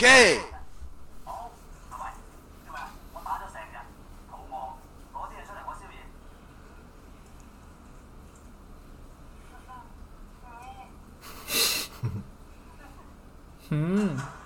[0.00, 0.40] O K。
[1.26, 1.50] 好，
[1.90, 2.04] 係咪？
[2.64, 2.80] 做咩？
[3.12, 3.76] 我打咗成日
[4.30, 4.52] 肚餓，
[5.12, 6.00] 攞啲嘢出嚟我消炎。
[13.68, 14.39] 哼。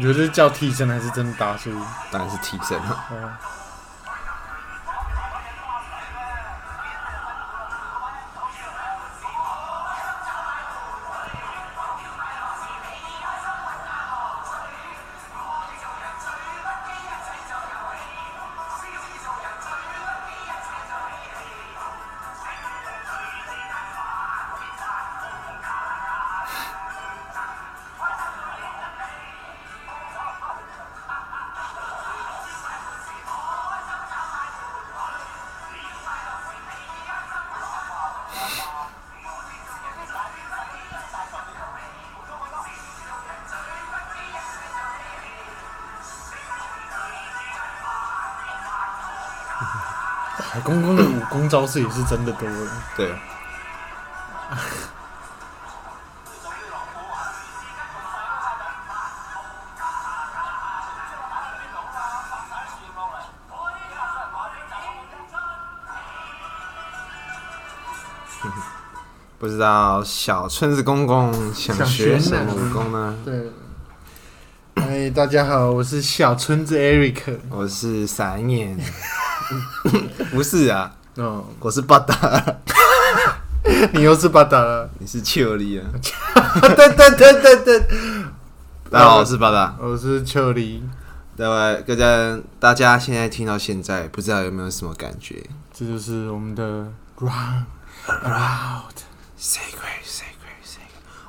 [0.00, 1.70] 你觉得是叫替身还是真的大叔？
[2.10, 3.04] 当然是替身了。
[3.10, 3.30] 哦，
[51.50, 52.70] 招式也是真的多了。
[52.96, 53.12] 对，
[69.38, 73.16] 不知道小村子公公想想学什么武功呢？
[73.24, 73.50] 对，
[74.74, 77.38] 哎，大家好，我是小村子 Eric。
[77.48, 78.78] 我是散眼，
[80.30, 82.14] 不是啊，哦，我是巴达，
[83.92, 84.88] 你又是巴达了？
[84.98, 85.84] 你是秋丽啊。
[86.62, 87.78] 对对对对对，
[88.90, 89.76] 大家好，我是巴达。
[89.78, 90.82] 我是秋梨，
[91.36, 95.44] 各位大家，大家现在听到现在，不知道有没有什么感觉
[95.74, 99.04] 这就是我们的 Around？Sacred,
[99.38, 100.29] sacred, sacred。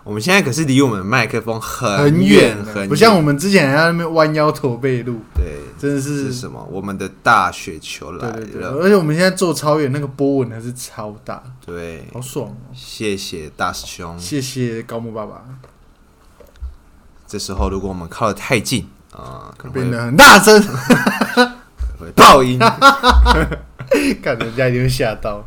[0.03, 6.67] 我们现在可是离我们的麦克风很很远很远，不像我们之前还在那边弯腰驼背录，对，真的是是什么？
[6.71, 12.73] 我们的大雪球来对对对，了，而且我们现在做超远，那个波纹还是超大，对，好爽哦！
[12.73, 14.17] 谢谢大师兄。
[14.17, 15.43] 谢谢高木爸爸，
[17.27, 20.59] 这时候如果我们靠得太近啊，可能会变得很大声，
[21.99, 22.57] 会爆音。
[24.23, 25.45] 看人家一定会吓到，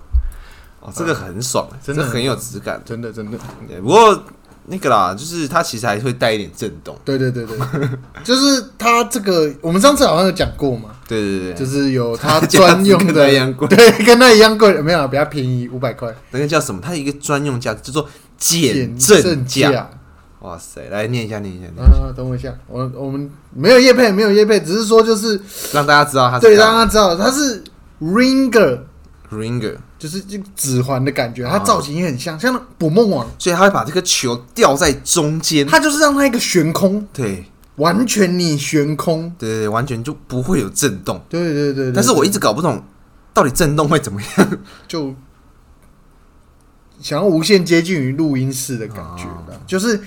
[0.81, 2.81] 哦，这个很爽，真的这很有质感。
[2.84, 4.22] 真的真的，对，不过
[4.66, 6.97] 那个啦，就是它其实还会带一点震动。
[7.04, 7.58] 对对对对，
[8.25, 13.69] 就是它这个，我们上次好像有讲过嘛，对对对，就是有它专用的 一样贵。
[13.69, 16.80] 对，跟它一样贵，没有啊比较便宜五百块，那个叫什么？
[16.82, 18.08] 它一个专用价，叫做
[18.38, 19.91] 减正震价。
[20.41, 22.03] 哇塞，来念一下，念一下，念一下。
[22.03, 25.41] 啊，等我一下，我我们没有叶配，没有叶配，只是说就是
[25.72, 27.64] 让大家知道它是对让大家知道它是
[28.03, 35.66] ringer，ringer，就是这个指环的感觉，它啊造型也很像，像那捕梦网，所以它会把这个球吊在中间。
[35.66, 37.42] 它就是让它一个悬空，对
[37.76, 41.25] 完全你悬空，对对，完全就不会有震动。
[41.31, 41.92] 对对对对。
[41.94, 42.84] 但是我一直搞不懂，
[43.32, 44.59] 到底震动会怎么样？
[44.87, 45.15] 就
[47.00, 49.98] 想要无限接近于录音室的感觉哦的，就是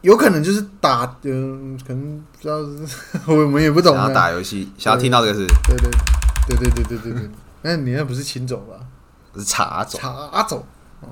[0.00, 4.14] 有可能就是打，嗯、可能不知道是， 我们也不懂想要的。
[4.16, 5.88] 打游戏，想要听到这个是对对
[6.48, 7.30] 对对对对对对，
[7.62, 8.74] 那你那不是秦总吧？
[9.36, 10.00] 是茶种。
[10.00, 10.58] 查总，
[11.00, 11.08] 哦，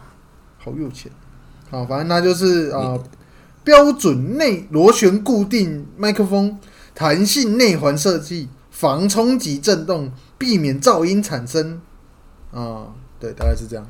[0.58, 1.10] 好有钱。
[1.70, 3.04] 好，反正它就是啊、呃
[3.64, 6.58] 标准内螺旋固定麦克风，
[6.96, 11.80] 弹性内环设计，防冲击震动，避免噪音产生。
[12.50, 12.88] 啊、
[13.20, 13.86] 对，大概是这样。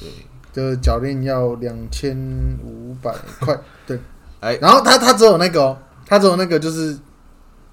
[0.00, 0.08] 对，
[0.50, 2.16] 就是脚链要两千
[2.64, 3.54] 五百块，
[3.86, 4.00] 对。
[4.40, 6.98] 哎然后它它只有那个、哦，它只有那个就是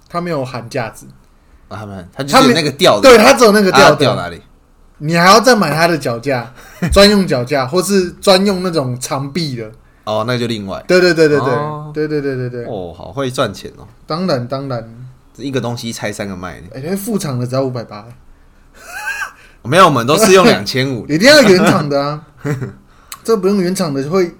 [0.09, 1.07] 它没有含架子，
[1.69, 4.41] 啊他们他就是那个吊，对，它只有那个啊吊吊，吊哪里？
[4.99, 6.53] 你还要再买它的脚架，
[6.93, 9.71] 专用脚架，或是专用那种长臂的。
[10.05, 10.83] 哦，那就另外。
[10.87, 13.87] 对对对对对、哦对对对对对，哦，好会赚钱哦！
[14.07, 16.67] 当然当然，这一个东西拆三个卖呢。
[16.73, 18.05] 哎、那副厂的只要五百八，
[19.63, 21.05] 没有，我们都是用两千五。
[21.09, 22.23] 一定要原厂的啊，
[23.23, 24.35] 这不用原厂的会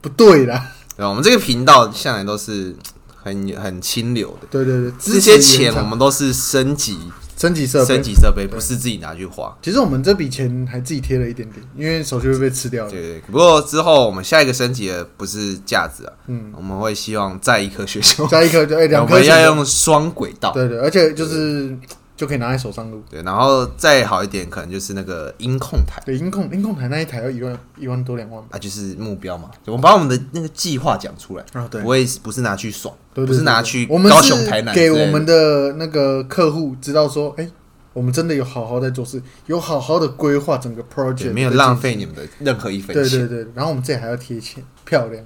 [0.00, 0.72] 不对啦。
[0.96, 2.74] 对，我们这个频道向来都是
[3.22, 6.98] 很很清流的，对对对，这些钱我们都是升级
[7.36, 8.02] 升级设备升。
[8.02, 9.56] 级设备，不是自己拿去花。
[9.60, 12.90] 其实我们这笔钱还自己贴了一点点，因为手续会被吃掉了。
[12.90, 20.52] 对对，不过之后我们下一个升级的不是架子啊，嗯，我们会希望再一颗学校，再一颗就哎两我颗我们要用双轨道。
[20.52, 21.76] 对对，而且就是
[22.16, 23.02] 就可以拿在手上录。
[23.10, 28.48] 对，然后再好一点，可能就是那个音控台对，音控音控台那一台要一万一万多两万吧。
[28.52, 29.50] 啊，就是目标嘛。
[29.66, 37.50] 我们把我们的那个计划讲出来，啊，对不，会不是拿去爽，对对不是拿去我们是高雄、台南给我们的那个客户知道说，哎、
[37.92, 45.24] 我们真的有好好在做事，有好好的规划整个 project，没有浪费你们的任何一分钱，对对对，然后我们这里还要贴钱，漂亮，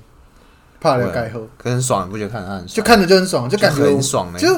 [0.80, 2.68] 怕了盖后，可很爽，你不觉得看他很爽？
[2.68, 4.38] 就看着就很爽，就感觉我很爽呢。
[4.38, 4.48] 就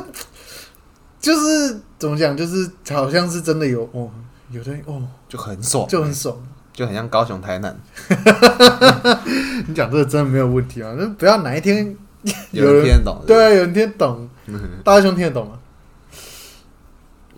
[1.21, 4.11] 就是怎么讲，就是好像是真的有哦，
[4.51, 6.37] 有的哦，就很爽，就很爽。
[6.73, 7.77] 就很像高雄、台南，
[9.67, 11.95] 你讲这个真的没有问题啊，那不要哪一天
[12.53, 13.23] 有 有人人听得懂。
[13.27, 15.59] 对啊，有人听得懂，嗯，大家兄听得懂吗？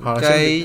[0.01, 0.65] 好了，该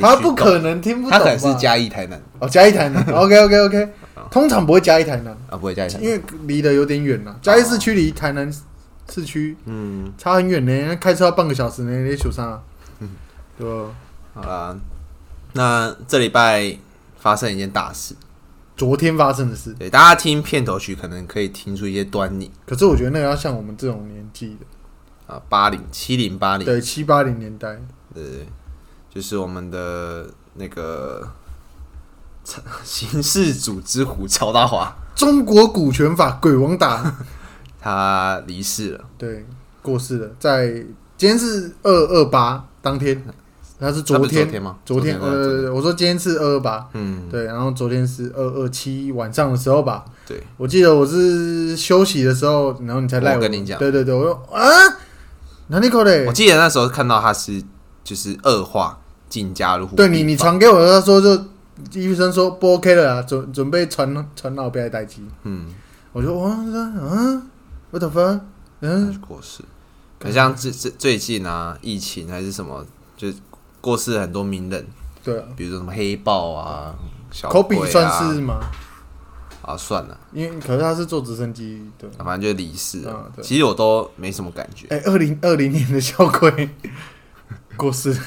[0.00, 2.20] 他不，可能听不懂，他可能是嘉义、台南。
[2.40, 3.88] 哦，嘉义台南，OK OK OK，
[4.30, 6.18] 通常不会嘉义台南，啊，不会嘉义、台因南。
[6.18, 7.38] 为离得有点远了。
[7.40, 8.52] 嘉义市区离台南
[9.08, 9.56] 市区。
[9.64, 12.62] 嗯，差很远呢，开车要半个小时呢，你手上啊，
[13.00, 13.08] 嗯。
[13.58, 13.90] 对吧？
[14.34, 14.76] 好啦，
[15.54, 16.76] 那这礼拜
[17.18, 18.14] 发生一件大事，
[18.76, 22.50] 昨天发生的事，对大家听片头曲可能可以听出一些端倪。
[22.66, 27.78] 可是我觉得那个要像我们这种年纪的，啊，八零、七零、八零，对七八零年代，
[28.14, 28.46] 对，
[29.08, 31.26] 就是我们的那个
[32.84, 37.16] 刑事组织虎曹大华，中国股权法鬼王打，
[37.86, 39.04] 他离世了。
[39.16, 39.46] 对，
[39.80, 40.66] 过世了，在
[41.16, 43.22] 今天是二二八当天，
[43.78, 44.76] 他是昨他不是天昨天吗？
[44.84, 45.66] 昨天，对对对。
[45.66, 53.40] 呃，我说今天是二二八，嗯，对，然后昨天是二二七晚上的时候吧，对，我记得我是休息的时候，然后你才赖我。
[53.40, 53.78] 跟你讲。
[53.78, 54.60] 对对对，我说啊，
[55.68, 56.32] 哪里口嘞我？
[56.32, 57.62] 记得那时候看到他是
[58.02, 58.98] 就是恶化
[59.28, 61.44] 进家入，对你，你传给我的，他说就
[61.92, 65.66] 医生说不 OK 了啊，准准备传传脑被来待机，嗯，
[66.12, 67.42] 我就哇啊
[67.90, 68.40] ，what the fuck，
[68.80, 69.62] 嗯，过世。
[70.20, 72.84] 很像最最最近啊，疫情还是什么，
[73.16, 73.28] 就
[73.80, 74.86] 过世很多名人，
[75.22, 76.94] 对啊，比如说什么黑豹啊、
[77.30, 77.90] 小口比鬼啊。
[77.92, 78.60] 算是吗？
[79.62, 83.12] 啊，算了，因为可是他是坐直升机的，反正就离世了。
[83.12, 83.44] 啊对。
[83.44, 84.86] 其实我都没什么感觉。
[84.88, 86.70] 哎，二零二零年的小鬼
[87.76, 88.20] 过世了，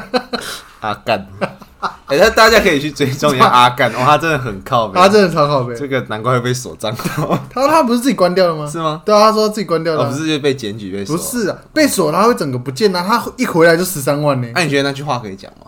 [0.80, 1.26] 阿干，
[2.06, 8.66] 哎、那大家可以去追踪一下阿干，哦，他真的很靠北，他真的超靠背，这个难怪会被锁账号， 他他不是自己关掉了吗？
[8.70, 9.00] 是吗？
[9.04, 11.16] 对啊，他说自己关掉了不是就被检举被锁？
[11.16, 11.22] 不。
[11.22, 14.48] 是啊，被锁他会整个不见啊，他一回来就十三万呢。
[14.54, 15.66] 那、你觉得那句话可以讲吗？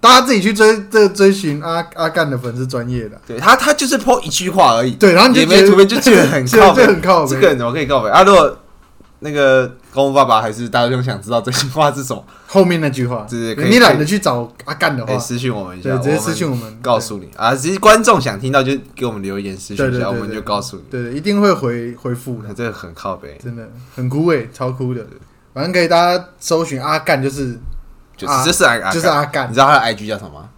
[0.00, 7.30] 大家自己去追这追寻阿阿干的粉丝专业的，对他，他就是 po 一句话而已，对，然后你就也觉得没图片，就觉得 很靠北，这很靠背。
[7.30, 8.22] 这个人怎么可以靠北啊？
[8.22, 8.58] 如果
[9.20, 17.28] 那个公爸爸还是大兄想知道这句话是什么，后面那句话，对对你懒得去找阿干的可以话，私信我们一下，对，直接私信我们，告诉你。
[17.36, 17.54] 啊。
[17.54, 20.82] 其实观众想听到就给我们留言私信一下，我们就告诉你。
[20.90, 25.04] 对，对，一定会回回复的，这个很靠背，真的很枯萎，超枯的。
[25.52, 27.58] 反正可以大家搜寻阿干，就是
[28.16, 29.48] 就啊是就是阿就是阿干。
[29.48, 30.48] 你知道他的 IG 叫什么吗？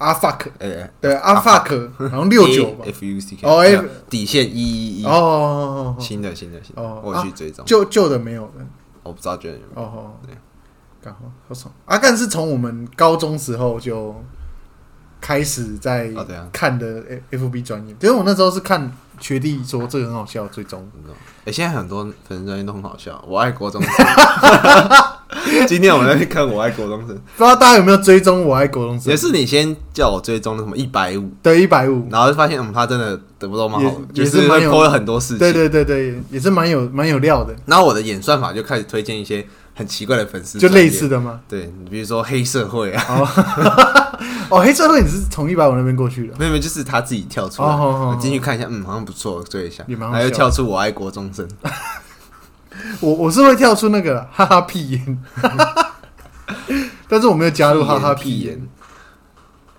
[0.00, 5.04] 阿 fuck，呃，对阿 fuck，然后六九吧，F U C K 哦 F 底线一一一。
[5.04, 8.66] 哦，新的新的新的，哦我有去追踪，旧旧的没有了，
[9.02, 9.82] 我不知道觉得有没有。
[9.82, 10.14] 哦
[11.02, 11.72] 刚好好爽。
[11.84, 14.14] 阿干是从我们高中时候就
[15.20, 16.10] 开始在
[16.50, 20.90] 看的 F B 专业，因为我那时候是看学弟说这个很好笑，最终？
[21.44, 23.92] 哎，现在很多粉丝专业都很好笑，我爱国中生。
[25.68, 29.16] 今天我们在看我爱国中生，不知道大家有没有追踪我爱国中生也？
[29.16, 35.38] 是你先叫我追踪的什么一百五，对，一百五，然后就发现嗯他真的得不到蛮好就是会也是蛮有 po 了很多事情。
[35.38, 39.44] 对对对对，也是蛮有蛮有料的，然后我的演算法就开始推荐一些
[39.74, 41.08] 很奇怪的粉丝，就类似。
[41.08, 41.40] 的吗？
[41.48, 43.04] 对，你比如说黑社会啊，
[44.50, 51.46] 哦，黑社会你是从一百五那边过去的，没有没有，就是他自己跳出来，进去看一下，嗯，好像不错，追一下，也蛮好然后又跳出我爱国中生，
[53.00, 55.18] 我我是会跳出那个啦 哈哈屁眼，
[57.08, 58.68] 但是我没有加入哈哈屁眼屁眼。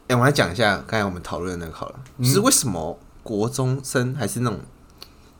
[0.08, 2.26] 哎、我来讲一下刚才我们讨论的那个好了，嗯。
[2.26, 4.60] 就是为什么国中生还是那种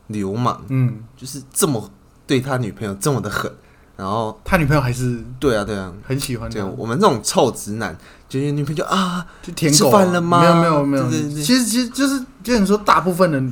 [0.06, 1.90] 流氓，嗯，就是这么
[2.26, 3.52] 对他女朋友这么的狠，
[3.96, 7.94] 然后他女朋友还是对啊对啊，很喜欢对他，我们这种臭直男，
[8.28, 11.10] 就是女朋友啊，就舔狗、吃饭了吗没有没有没有，
[11.42, 13.42] 其实其实就是就是你说大部分的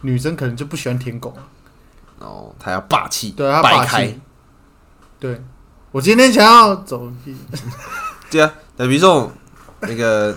[0.00, 1.44] 女生可能就不喜欢舔狗啊，
[2.22, 4.06] 然后他要霸气，对，她摆霸开。
[4.06, 4.20] 气，，
[5.18, 5.42] 对
[5.90, 7.34] 我今天想要走一，
[8.30, 9.28] 对啊，那比如说
[9.80, 10.32] 那个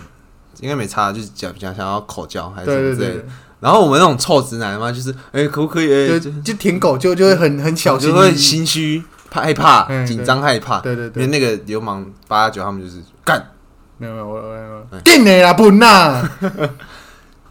[0.61, 3.21] 应该没差，就是讲讲想要口交还是什么之类的。
[3.21, 3.25] 对，
[3.59, 5.85] 然后我们那种臭直男嘛，就是哎、可不可以？
[5.85, 10.79] 哎、对，就舔狗就就会很很小心就会心虚、怕害怕、嗯紧张、害怕。
[10.79, 13.51] 对对对，因为那个流氓八九他们就是干，
[13.99, 14.87] 没有没有我我我。
[14.91, 14.99] 哎。
[15.03, 16.27] 定你啦笨呐，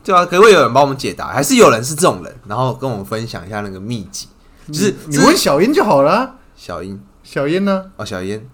[0.04, 4.28] 对啊，可会有人帮我们解答，还是有人是这种人，然后跟我们分享一下那个秘籍，
[4.68, 7.86] 就是你你问小英就好了啊，小英小英呢？
[7.96, 8.46] 哦，小英，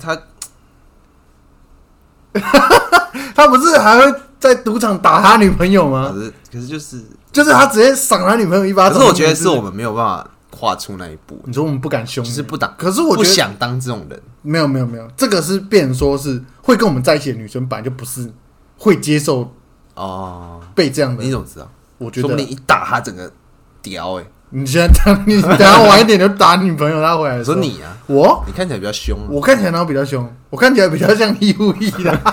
[0.00, 0.20] 他
[3.34, 6.20] 他不是还会在赌场打他女朋友吗可？
[6.22, 8.98] 是可是就是，就是他直接赏他女朋友一巴掌。
[8.98, 14.20] 可是我觉得是我们没有办法跨出那一步，你说我们不敢凶，就是不打，可是我不想当这种人。
[14.42, 18.30] 没有没有没有，这个是变成说是会跟我们在一起的女生，本来就不是
[18.78, 19.52] 会接受
[20.00, 21.30] 哦，被这样的你。
[21.30, 21.68] 怎么知道？
[21.98, 23.30] 我觉得说不定一打他整个
[23.82, 29.26] 屌哎、你现在当你等下晚一点就打女朋友，她回来说你啊，我你看起来比较凶啊。
[29.28, 30.26] 我看起来哪有比较凶？
[30.48, 32.10] 我看起来比较像义务役的。
[32.10, 32.16] 然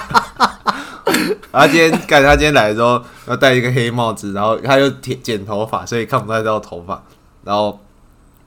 [1.51, 7.03] 后他今天干，他今天来的时候要戴一个黑帽子，然后他又剪剪头发，所以看不太到头发，
[7.43, 7.79] 然后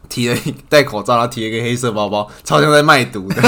[0.08, 3.42] 提了一戴口罩，然后提了一个黑色包包，超像在卖毒的。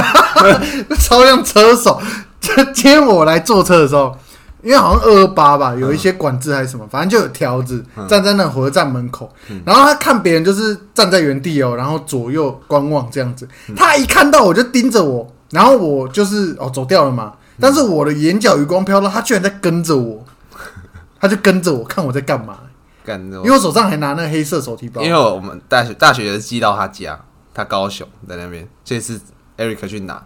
[1.00, 2.00] 超像车手。
[2.40, 4.16] 就今天我来坐车的时候，
[4.62, 8.06] 因为好像二二八吧，有一些管制还是什么，反正就有条子嗯。
[8.08, 9.30] 站在那火车站门口，
[9.64, 13.48] 然后他看别人就是站在原地哦，然后左右观望这样子。
[13.76, 20.24] 他一看到我就盯着我，然后我就是哦走掉了嘛，但是我的眼角余光飘到，他居然在跟着我，
[21.20, 22.58] 他就跟着我看我在干嘛，
[23.44, 25.02] 因为我手上还拿那个黑色手提包。
[25.02, 27.18] 因为我们大学大学是寄到他家，
[27.52, 29.20] 他高雄在那边，所以是
[29.58, 30.24] Eric 去拿，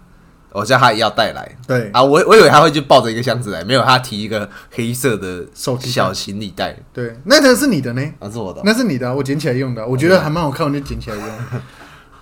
[0.61, 8.03] 我叫他要带来对啊，我我以为他会就抱着一个箱子来，没有，他提一个黑色的手提小行李袋，对，那个是你的呢。
[8.19, 11.25] 啊，是我的，那是你的啊、我捡起来用的啊、我觉得还蛮好看，我就捡起来用。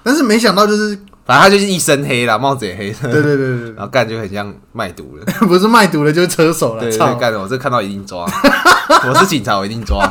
[0.03, 5.25] 但是没想到就是， 反正他就是一身黑啦，帽子也黑色，对对对对然后干就很像卖毒了。
[5.47, 6.83] 不是卖毒了，就是车手了。
[6.83, 6.99] 对！
[6.99, 8.27] 干的，我这看到一定抓，
[9.09, 10.05] 我是警察，我一定抓。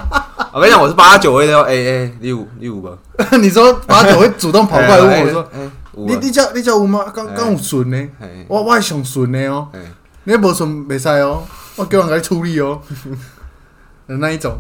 [0.52, 2.92] 我跟你讲，我是八九位的哦，哎哎，六六吧，
[3.40, 7.06] 你说八九会主动跑过来问我说哎，：“哎你你叫你叫有吗？
[7.14, 7.98] 刚刚有顺呢？
[8.20, 9.80] 哎我我是上顺呢哦，哎，
[10.24, 11.44] 你无顺袂使哦，
[11.76, 12.82] 我叫人给你处理哦。
[14.08, 14.58] 的 那一种，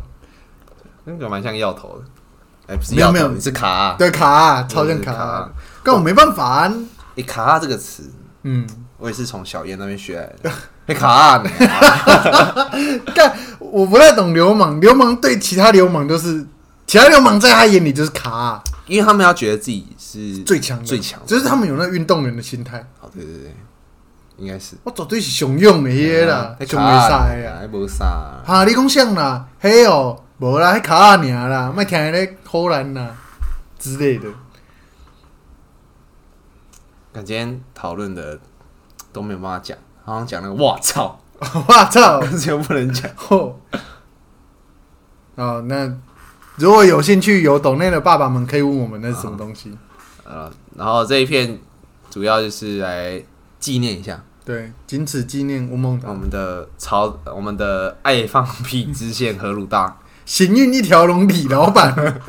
[1.06, 3.96] 那个蛮像药头的，哎，不是没有没有你是卡啊。
[3.98, 5.50] 对卡啊，超像卡卡啊，
[5.84, 6.74] 但我没办法啊。
[7.16, 8.10] 哎，卡啊这个词，
[8.44, 10.52] 嗯，我也是从小燕那边学来的。
[10.88, 11.40] 哎，卡
[13.16, 16.46] 干，我不太懂流氓，流氓对其他流氓都是，
[16.86, 22.86] 其他流氓在他眼里就是卡啊，因为他们要觉得自己是最强的，最强的就是他们有那运动员的心态。
[23.00, 23.56] 好，对对对，
[24.38, 27.60] 应该是我绝对是上勇的迄个啦，哎上袂使的啊。
[27.60, 28.42] 还无啥。
[28.46, 29.48] 哈，你讲啥啦？
[29.60, 33.16] 嘿哦，无啦，迄卡啊尔啦，莫听迄个荷兰啦
[33.80, 34.28] 之类的。
[37.13, 38.40] 感今天讨论的
[39.12, 43.08] 都没有办法讲，好像讲那个“我操我操！”， 就 不能讲。
[43.30, 43.56] 哦，
[45.36, 45.96] 哦，那
[46.57, 49.75] 如果有兴趣有懂内的爸爸们，可以问我们那是什么东西。
[50.24, 51.60] 呃，然后这一片
[52.10, 53.22] 主要就是来
[53.60, 54.24] 纪念一下。
[54.45, 56.10] 对，仅此纪念吴孟达。
[56.10, 62.22] 我，们的朝我们的爱放屁支线何鲁大，行运一条龙李老板，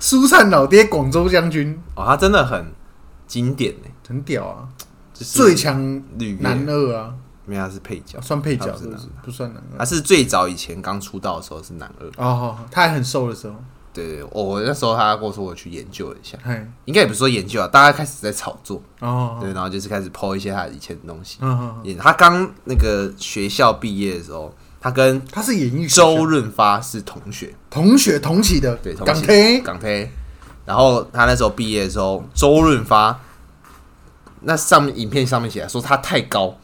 [0.00, 2.72] 舒灿老爹广州将军，哦，他真的很
[3.26, 4.68] 经典呢，很屌啊，
[5.12, 7.14] 就是最强绿叶男二啊，
[7.56, 9.06] 他是配角，算配角是不是？
[9.24, 9.78] 不算男二。
[9.78, 9.84] 他。
[9.84, 13.54] 是最早以前刚出道的时候是男二，哦，他还很瘦的时候，
[13.94, 16.36] 对对，我我那时候他跟我说我去研究了一下，
[16.84, 21.38] 应该也不是说研究啊，大家开始在炒作，哦，对，然后就是开始抛一些他以前的东西。
[21.40, 30.10] 嗯嗯，他刚那个学校毕业的时候，他跟他是演艺周润发是同学，同学同期的，对，同港期推，港推。
[30.66, 33.18] 然后他那时候毕业的时候，周润发
[34.42, 36.54] 那上面影片上面写的说他太高，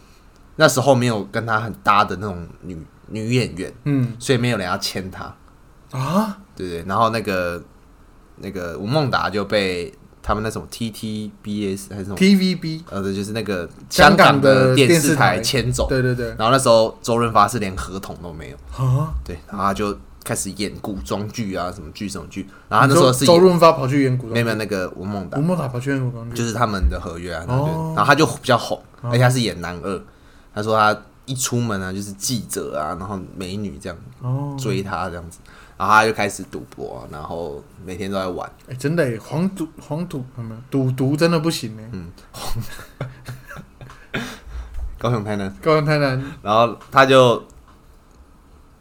[0.57, 2.77] 那时候没有跟他很搭的那种女
[3.09, 4.15] 女演员，嗯。
[4.19, 5.35] 所以没有人要签他，
[5.91, 6.85] 啊，对对。
[6.87, 7.63] 然后那个
[8.37, 9.93] 那个吴孟达就被
[10.23, 15.41] 他们那种 TTBS 还是什么 TVB，呃，对，就是那个香香港港的的电视台。
[15.41, 15.87] 签走。
[15.89, 22.49] 对对对，然后那时候周润发是连合同都没有，啊，对，然后他就开始演古装剧啊，什么剧什么剧。
[22.69, 25.37] 然后他那时候是周润发跑去演古装剧，没有没有那个吴孟达。
[25.37, 30.03] 吴，孟达跑去演古装剧，就是他们的合约啊，然后他就比较红，而且他是演男二。
[30.55, 30.97] 他说他
[31.27, 35.39] 一出门啊，就是记者啊，然后美女这样哦，追他这样子，
[35.77, 38.51] 然后他就开始赌博啊，然后每天都在玩。
[38.69, 41.83] 哎，真的，黄赌黄赌有没有赌毒真的不行呢。
[41.93, 42.13] 嗯，
[44.99, 46.23] 高雄台南，高雄台南。
[46.43, 47.43] 然后他就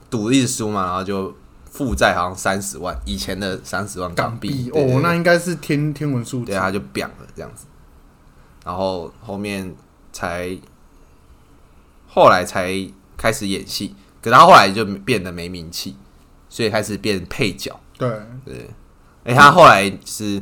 [0.10, 1.34] 赌一直输嘛，然后就
[1.65, 4.70] 负债好像三十万，以前的三十万港币。
[4.70, 4.72] 币。
[4.72, 6.48] 哦，那应该是天天文数字。
[6.48, 7.65] 对，，他就扁了这样子，
[8.65, 9.74] 然后后面
[10.12, 10.56] 才
[12.13, 12.72] 后来才
[13.17, 15.98] 开始演戏，可是他后来就变得没名气，
[16.48, 17.79] 所以开始变配角。
[17.98, 18.10] 对，
[18.46, 18.70] 对，
[19.24, 20.41] 哎，他后来是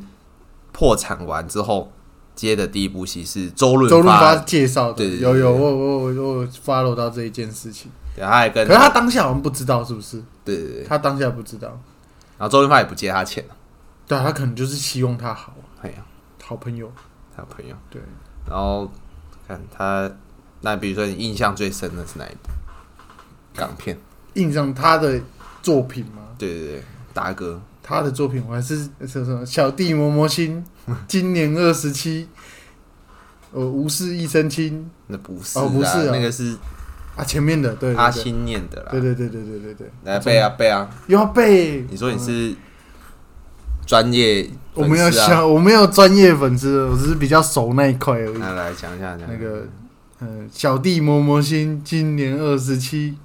[0.72, 1.92] 破产完之后
[2.36, 10.22] 接的第一部戏是周润周润发发，介绍的，对对对有有我我我我 follow 到这一件事情，对，他还跟可是他当下好像不知道是不是？
[10.44, 11.70] 对对对，他当下不知道，
[12.38, 13.46] 然后周润发也不借他钱。
[13.48, 13.56] 了，
[14.08, 15.98] 对啊他可能就是希望他好，哎呀，
[16.44, 16.92] 好朋友，
[17.36, 17.75] 好朋友。
[17.90, 18.01] 对，
[18.48, 18.90] 然后
[19.48, 20.10] 看他，
[20.62, 22.50] 那比如说你印象最深的是哪一部
[23.56, 23.98] 港片？
[24.36, 25.20] 印象他的
[25.62, 26.22] 作品吗？
[26.38, 30.63] 对对对，达哥，他的作品我还是是什么小弟磨磨心，
[31.08, 32.27] 今年二十七，
[33.51, 36.56] 呃，无事一身轻那不是哦不是啊那个是
[37.18, 38.88] 啊，前面的对阿星念的啦。
[38.91, 40.89] 对对对对对对对，来背啊背啊！
[41.08, 41.86] 又要背。
[41.89, 42.56] 你说你嗯是
[43.86, 48.38] 专业啊，我没有想，我没有专业粉丝，我只是比较熟那一块而已。
[48.38, 49.68] 那来讲一下讲一下那个，
[50.22, 53.18] 嗯，小弟磨磨心，今年二十七。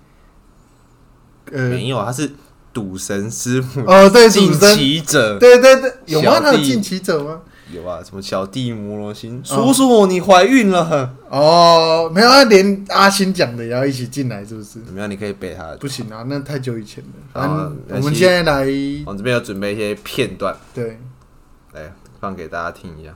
[1.53, 2.33] 呃，没有，他是
[2.73, 6.41] 赌神师傅哦，对，进主持人骑者，对对对，有吗？
[6.41, 7.41] 他有进骑者吗？
[7.73, 14.81] 有啊，什么小弟摩罗星，叔叔你怀孕了，哦，没有，他连阿星讲的也要一起进来，是不是？
[14.83, 15.11] 怎么样？
[15.11, 15.77] 你可以背他的。
[15.77, 17.11] 不行啊，那太久以前了。
[17.33, 18.65] 好反正那我们现在来，
[19.05, 20.99] 我这边有准备一些片段，对，
[21.75, 23.15] 来放给大家听一下。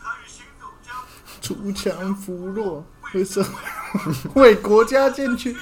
[0.00, 1.06] 他日行走江湖。
[1.40, 3.44] 锄强扶弱，为社
[4.34, 5.56] 为国家捐躯，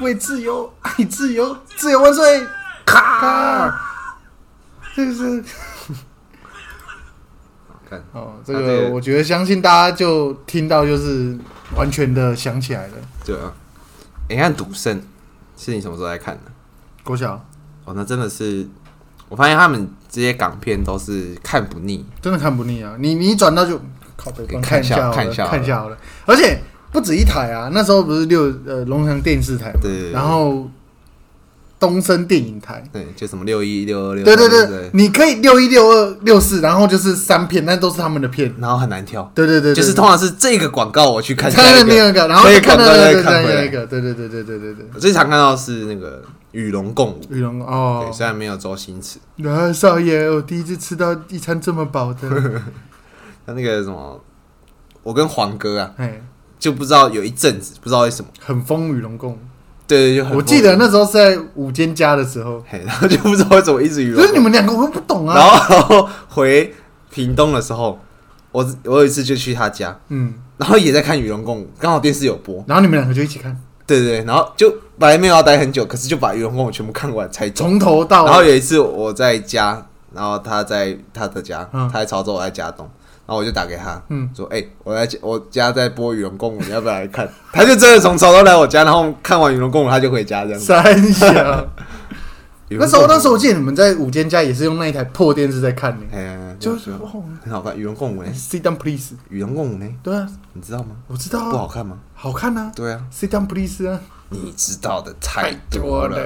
[0.00, 2.46] 为自由爱自由，自由万岁！
[2.86, 3.80] 咔，
[4.94, 5.54] 这个是看，
[8.12, 11.36] 哦，这个个我觉得相信大家就听到就是
[11.76, 12.94] 完全的想起来了。
[13.24, 13.52] 对啊。
[14.28, 14.98] 你看《赌圣》
[15.56, 16.50] 是你什么时候在看的？
[17.04, 17.34] 国小
[17.84, 18.66] 哦，那真的是，
[19.28, 22.04] 我发现他们这些港片都是看不腻。
[22.22, 22.94] 真的看不腻啊！
[22.98, 23.78] 你你一转到就
[24.16, 25.98] 靠北给看一下，看一下看一下好了。
[26.24, 29.80] 而且不止一台啊，那时候不是六呃龙翔电视台嘛，
[30.12, 30.70] 然后
[31.82, 32.80] 东森电影台。
[32.92, 38.54] 对，就什么六一六二六，对对对对，你可以六一六二六四，然后就是三片，但都是他们的片。
[38.60, 41.94] 然后很难挑，对对对，就是通常是这个广告我去看 下看一个。
[41.96, 43.64] 那个，然后看到再那个看回来。
[43.64, 44.86] 那个，对对对对对对对。
[44.94, 48.04] 我最常看到是那个与龙共舞，与龙哦。
[48.06, 52.30] 对，，虽然没有周星驰，啊，少爷，我第一次吃到一餐这么饱的，
[53.44, 54.22] 他那个什么，
[55.02, 56.22] 我跟黄哥啊，哎，
[56.60, 59.36] 就不知道有一阵子不知道为什么，很疯羽绒共。
[59.92, 65.34] 对对，就很我记得那时候是在午间家的时候，嘿，然后就不知道为什么一直与龙可是你，们两个我都不懂啊。
[65.36, 65.58] 然啊。
[65.58, 66.74] 后然 后回
[67.10, 67.98] 屏东的时候，
[68.50, 77.64] 我我有一次就去他家，嗯，然后也在看与龙共舞，刚好电视有播，然后你们两个就一起看，对对对，然后就本来没有要待很久，可是就把与龙共舞全部看完才走。
[77.64, 78.48] 从头到然后尾。
[78.48, 81.88] 有一次我在家，然后他在他的家，嗯。
[81.92, 83.01] 他在潮州，我在家东，然
[83.32, 90.60] 后我就打给他，嗯说：“哎、我在我家在播《与龙共舞》，你要不要来看？” 他就真的从潮州来我家，然后看完《与龙共舞》，他就回家这样。
[90.60, 91.26] 三小，
[92.68, 99.86] 与 龙那时候那时候我记得你们在午间家也是用那一台破电视在看呢，哎，就就是很好看，《与龙共舞》呢？，Sit down please，《与龙共舞》呢？
[100.02, 100.96] 对啊，你知道吗？
[101.08, 101.98] 我知道啊，不好看吗？
[102.14, 106.18] 好看啊对啊，，Sit down please 啊，你知道的太多了。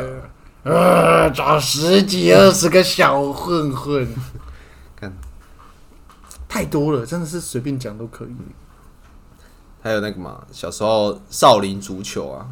[0.64, 4.14] 呃，找十几二十个小混混，看
[6.56, 8.34] 太多了，真的是随便讲都可以。
[9.82, 12.46] 还有那个嘛，小时候少林足球啊，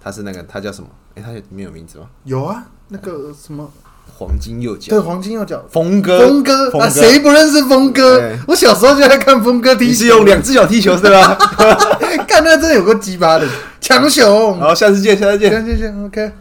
[0.00, 0.88] 他是那个他叫什么？
[1.16, 2.06] 哎、他有没有名字吗？
[2.22, 3.68] 有啊，那个什么，
[4.16, 6.78] 黄金右脚，对，黄金右脚，峰哥，峰哥。
[6.78, 8.18] 啊，谁不认识峰哥？
[8.20, 8.38] 对？
[8.46, 11.34] 我小时候就在看峰哥踢球，你是用两只脚踢球对吧？
[12.28, 13.48] 看那真的有个鸡巴的。
[13.80, 14.60] 强雄。
[14.60, 15.50] 好，下次见，下次见。
[15.50, 16.32] 下次见，OK，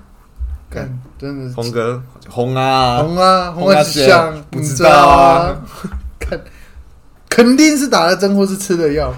[0.70, 1.56] 看真的是。
[1.56, 5.92] 峰哥，红啊，红啊红啊像，不知道啊，看
[7.34, 9.12] 肯定是打了针或是吃了药，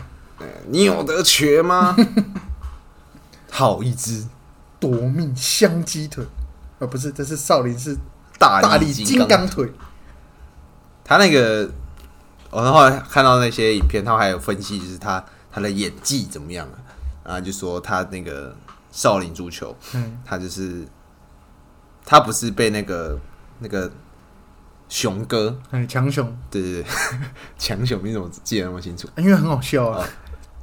[0.69, 1.93] 你有得瘸吗？
[3.51, 4.25] 好一只
[4.80, 6.23] 夺命香鸡腿，
[6.80, 7.97] 啊不是，这是少林寺
[8.39, 9.45] 大大力金刚。
[9.45, 9.69] 腿，
[11.04, 11.69] 他那个，
[12.51, 16.80] 我后来看到那些影片，他还有分析，就是他他的演技怎么样啊？
[17.25, 18.56] 然后就说他那个
[18.93, 20.88] 少林足球，嗯，他就是
[22.06, 23.19] 他不是被那个
[23.60, 23.91] 那个
[24.88, 26.86] 熊哥，哎，强雄，对对对，
[27.58, 29.08] 强雄，你怎么记得那么清楚？
[29.17, 30.06] 因为很好笑啊，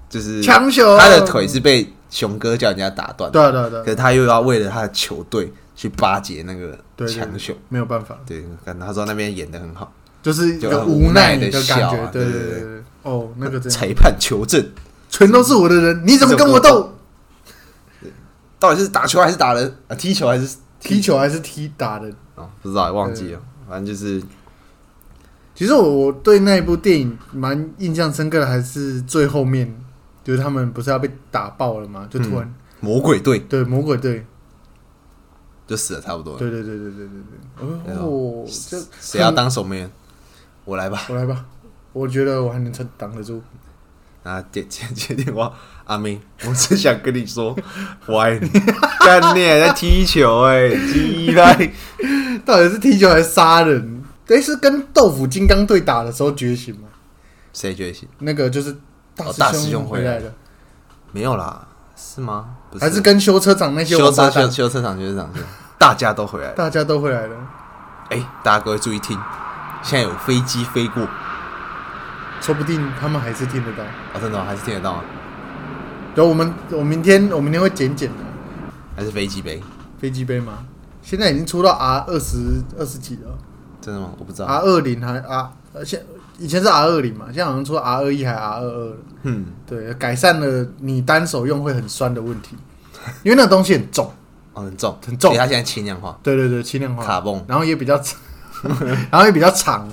[0.08, 3.82] 就是强雄他的腿是被熊哥叫人家打断的，对啊对啊对啊。
[3.84, 7.56] 可是他又要为了他的球队去巴结那个强雄。
[7.68, 14.64] 没有办法，对，看他说那边演的很好，就是无无奈的感笑觉，对啊对对对哦，那个裁判求证，
[15.10, 16.94] 全都是我的人，你怎么跟我斗？
[18.60, 19.76] 到底是打球还是打人？
[19.88, 19.96] 啊？
[19.96, 21.00] 踢球还是踢？
[21.00, 22.14] 球还是踢打人？
[22.36, 23.40] 哦，不知道忘记了，
[23.72, 24.22] 反正就是
[25.54, 29.74] 其实我我对那一部电影蛮印象深刻的，还是最后面，
[30.22, 32.06] 就是他们不是要被打爆了吗？
[32.10, 34.26] 就突然、魔鬼队对魔鬼队，
[35.66, 36.38] 就死了差不多了。
[36.38, 39.90] 对对对对对对对，哦，这谁要当守门员？
[40.66, 41.06] 我来吧。
[41.08, 41.46] 我来吧，
[41.94, 43.42] 我觉得我还能撑挡得住。
[44.22, 45.52] 然后接接接电话，
[45.84, 47.56] 阿明，我只想跟你说，
[48.06, 48.48] 我爱你。
[49.00, 51.72] 干你还在踢球哎、鸡掰！
[52.44, 54.02] 到底是踢球还是杀人？
[54.28, 56.88] 诶，是跟豆腐金刚对打的时候觉醒吗？
[57.52, 58.08] 谁觉醒？
[58.20, 58.72] 那个就是
[59.14, 60.32] 大哦大师兄回来回来的，
[61.10, 62.46] 没有啦，是吗？
[62.70, 65.30] 不还是跟修车厂那些修车修修车厂修车厂，
[65.78, 66.54] 大家都回来了。
[66.54, 67.36] 大家都回来了。
[68.08, 69.18] 哎、大家各位注意听，
[69.82, 71.06] 现在有飞机飞过，
[72.42, 73.82] 说不定他们还是听得到。
[74.12, 75.04] 哦，真的吗还是听得到吗？
[76.14, 78.16] 然后我们我明天我明天会剪剪的
[78.94, 79.62] 还是飞机杯？
[79.98, 80.58] 飞机杯吗，
[81.00, 83.38] 现在已经出到 R 二十二十几了
[83.80, 84.10] 真的吗？
[84.18, 84.46] 我不知道。
[84.48, 86.04] ，R 二零还 R 呃现
[86.38, 88.96] 以前是 R 二零嘛，现在好像出 R 二一还 R 二二了。
[89.22, 92.56] 嗯，对，改善了你单手用会很酸的问题，
[93.22, 94.12] 因为那东西很重。
[94.52, 98.20] 哦，很重，很重它现在轻量化，对对对，轻量化，卡泵 然后也比较长，
[99.10, 99.88] 然后也比较长。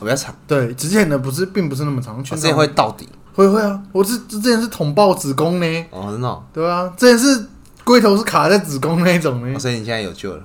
[0.00, 3.08] 我比较长，对，之前的不是并不是那么长，全我之前会到底。
[3.32, 7.46] 会会啊，我是之前是捅爆子宫呢，哦，真的哦、对啊，之前是
[7.84, 9.54] 龟头是卡在子宫那一种呢。
[9.54, 10.42] 哦，所以你现在有救了，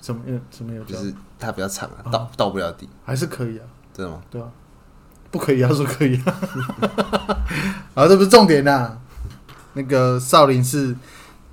[0.00, 4.22] 什么什么有叫就是它比较长哦啊，到到不了底，还是可以啊，真的吗？
[4.30, 4.48] 对啊，
[5.30, 6.34] 不可以啊，说可以啊，
[7.94, 8.96] 啊，这不是重点呐。
[9.74, 10.96] 那个少林寺，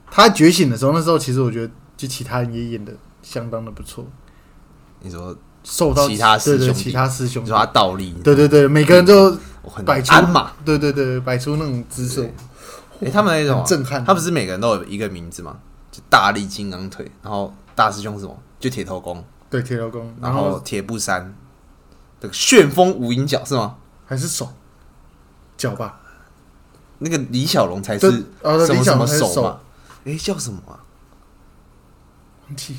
[0.09, 4.05] 他觉醒的时候，那时候其实我觉得，就其他人也演的相当的不错，
[5.01, 7.49] 你说，受到其他师兄弟对对其他师兄弟。
[7.49, 12.21] 你说，他倒立，对对对，每个人都很摆出鞍马，对对对，摆出那种姿色。
[12.21, 14.03] 对，哎，他们那种很震撼。
[14.03, 15.57] 他不是每个人都有一个名字吗？
[15.91, 18.37] 就大力金刚腿，然后大师兄是什么？
[18.59, 21.33] 就铁头功，对铁头功，然然后后铁布衫，
[22.19, 23.75] 这个旋风无影脚是吗？
[24.05, 24.51] 还是手？
[25.55, 25.99] 脚吧，
[26.97, 29.31] 那个李小龙才是什么什么手。
[29.31, 29.59] 手嘛？
[30.03, 30.82] 哎，叫什么啊？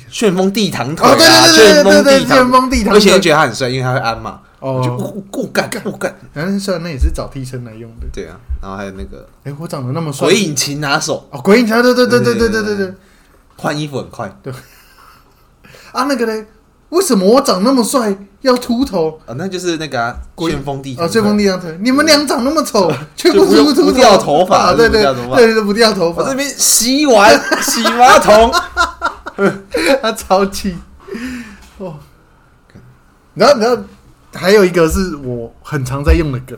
[0.09, 2.51] 旋风地堂腿啊，对对旋风对对对，旋地堂。
[2.51, 4.39] 风地堂我以前就觉得他很帅，因为他会安嘛。
[4.59, 4.81] 哦。
[4.83, 6.15] 就哦，我我干我干。
[6.33, 12.95] 然后虽然那也是找替身来用的，对啊，然后还有那个哎，我长得那么帅，鬼影擒拿手，哦，鬼影擒，对对对对对对对对对对。
[13.57, 14.27] 换衣服很快。
[15.91, 16.45] 啊，那个嘞，
[16.89, 19.19] 为什么我长那么帅要秃头？
[19.25, 28.51] 啊，那就是那个啊旋风地啊，旋风地堂腿，你们俩长那么丑，却不秃秃不掉头发啊，对对对对，不掉头发，这边洗碗洗马桶，
[30.01, 30.75] 他超气。
[31.77, 31.99] 哦。
[33.33, 33.83] 然后，然后
[34.33, 36.57] 还有一个是我很常在用的梗，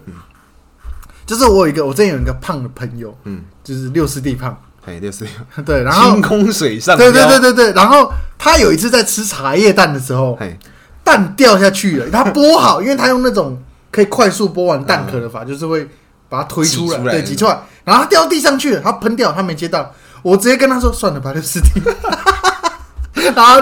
[1.26, 5.32] 就是我有一个我之前有一个胖的朋友，嗯，就是六师弟胖，嘿，六师弟，
[5.66, 10.56] 对，然后清空水上对对对对对，然后他有一次在吃茶叶蛋的时候，嘿，
[11.04, 13.60] 蛋掉下去了，他剥好， 因为他用那种
[13.92, 15.90] 可以快速剥完蛋壳的法，就是会
[16.30, 17.14] 把它推出来，对，挤出来。
[17.16, 21.82] 那挤出来，然后他掉地上去了，他喷掉，他没接到，我直接跟他说算了吧，六师弟，
[23.36, 23.62] 然后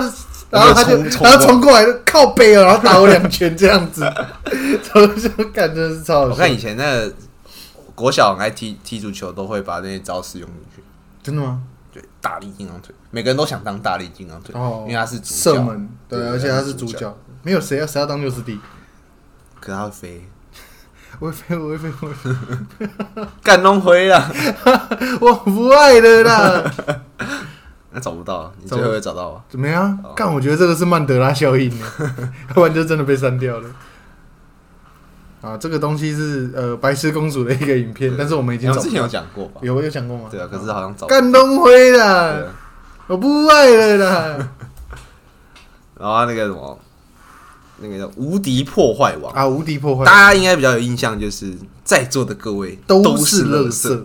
[0.49, 4.03] 然后他就然后冲过来靠背了，然后打我两拳这样子，
[4.93, 7.13] 我就感觉是超好笑我看以前那个
[7.93, 10.83] 国小很爱踢踢足球，都会把那些招式用进去，
[11.23, 11.61] 真的吗？
[11.93, 18.59] 对，大力金刚腿，每个人都想当大力金刚腿，哦因为他是主，射门，对，而且他是主角没有谁要谁要当六师弟，
[19.61, 20.27] 可他会飞，
[21.19, 24.29] 我会飞，我会飞，我会飞，干弄回了，
[25.21, 26.73] 我不爱了啦。
[27.95, 29.41] 那找不到，你最后会找到吗？
[29.47, 30.11] 怎么样哦？
[30.13, 31.85] 干，我觉得这个是曼德拉效应呢，
[32.49, 33.69] 要不然就真的被删掉了。
[35.39, 39.07] 啊，这个东西是呃白痴公主的一个影片，但是我们已经我之前有。
[39.07, 39.61] 讲过吧？
[39.61, 40.25] 有有讲过吗？
[40.29, 42.43] 对啊，可是好像找干东辉对啦，啊
[43.07, 44.49] 我不爱了啦。
[45.97, 46.77] 然后那个什么，
[47.77, 51.53] 那个叫无敌破坏王，啊，无敌破坏大家应该比较有印象，就是
[51.85, 53.71] 在座的各位都是是垃垃。
[53.71, 54.03] 圾。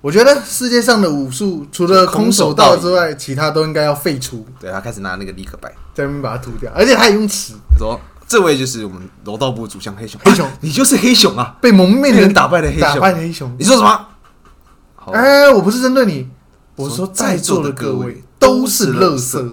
[0.00, 7.54] 我觉得世界上的武术除了空手道之外，其他都应该要废除，对他开始拿那个立刻白，在那边把它涂掉，而且他也用尺。
[7.72, 10.46] 他说：“这位就是我们柔道部主将黑熊，黑熊。
[10.46, 11.56] 啊你就是黑熊啊！
[11.60, 12.82] 被蒙面人打败的黑熊。
[12.82, 13.56] 打熊，败的黑熊。
[13.58, 13.64] 你。
[13.64, 14.06] 说什么？”
[14.94, 16.28] 好，哎，我不是针对你，
[16.76, 19.52] 我说说在座的各位都是都是垃垃圾。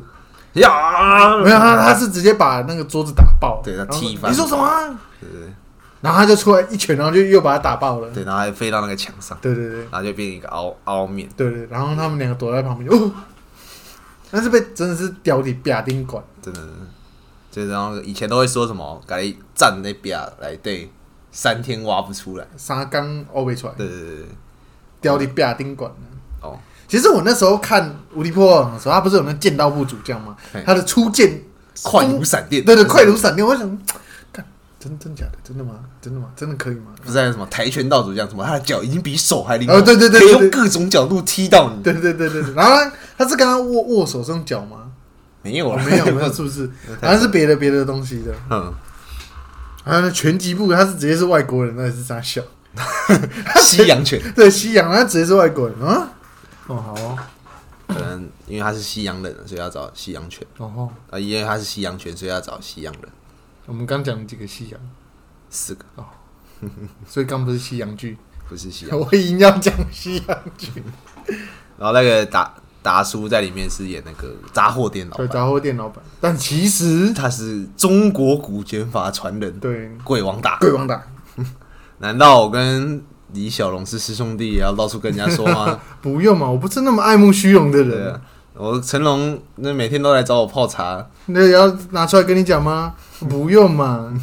[0.53, 0.62] 圾。
[0.62, 4.31] 呀，没有他，他是直接把那个桌子打爆，对他踢翻。
[4.31, 4.88] 你说什么啊？
[5.19, 5.53] 对对
[6.06, 8.10] 然后他就出来一拳，然后就又把他打爆了。
[8.12, 11.28] 对，然后还飞到那个墙上，对对对然后就变一个凹凹面。
[11.36, 13.12] 对对，然后他们两个躲在旁边，哦，
[14.30, 16.62] 但是被真的是屌的啪丁管，真的，
[17.52, 20.91] 就然后以前都会说什么，改站那边来对，
[21.32, 22.46] 三天挖不出来。
[22.58, 24.26] 沙缸挖不出来，对对对对，
[25.02, 25.91] 屌你啪丁管。
[26.41, 30.36] 哦，其实我那时候看《无敌破坏王》的时候，他不是有那剑道部主将吗？
[30.65, 31.41] 他的出剑
[31.82, 33.46] 快如闪电，对对，快如闪电。
[33.46, 34.00] 我想，看
[34.86, 35.38] 真真假的？
[35.43, 35.80] 真的吗？
[36.00, 36.28] 真的吗？
[36.36, 36.93] 真的可以吗？
[37.02, 41.82] 不是在什么跆拳道主这样，什么他的脚已经比手还灵活，哦对对对可以用各种角度踢到你。
[41.82, 42.54] 对对对对对。
[42.54, 42.71] 然后
[43.17, 44.91] 他是跟他握握手是用脚吗？
[45.41, 46.69] 没有啊，哦没有没有，是不是？
[47.02, 48.32] 好像是别的别的东西的。
[48.52, 48.71] 嗯，
[49.84, 52.43] 还有那拳击部，他是直接是外国人，那也是傻笑。
[53.62, 56.10] 西洋拳， 对，西洋，他直接是外国人啊。
[56.67, 57.17] 哦，好哦，
[57.88, 63.04] 可能因为他是西洋人，所以要找西洋拳哦，啊，因为他是西洋拳，所以要找西洋人。
[63.65, 64.80] 我们刚讲了几个西洋，
[65.49, 65.86] 四个。
[65.95, 66.06] 哦。
[67.06, 70.71] 所以刚不是西洋剧，不是西洋， 我硬要讲西洋剧。
[71.78, 79.91] 然后那个达达叔在里面是演那个杂货店老对，板，杂货店老板，但其实他是中国古卷法传人对。
[80.04, 80.58] 鬼王打。
[80.60, 81.04] 鬼王打
[81.97, 85.80] 难道我跟李小龙是师兄弟，也要到处跟人家说吗？
[86.01, 88.21] 不用嘛，我不是那么爱慕虚荣的对人啊，，
[88.58, 92.96] 我成龙那每天都来找我泡茶，那也要拿出来跟你讲吗？
[93.30, 94.13] 不用嘛，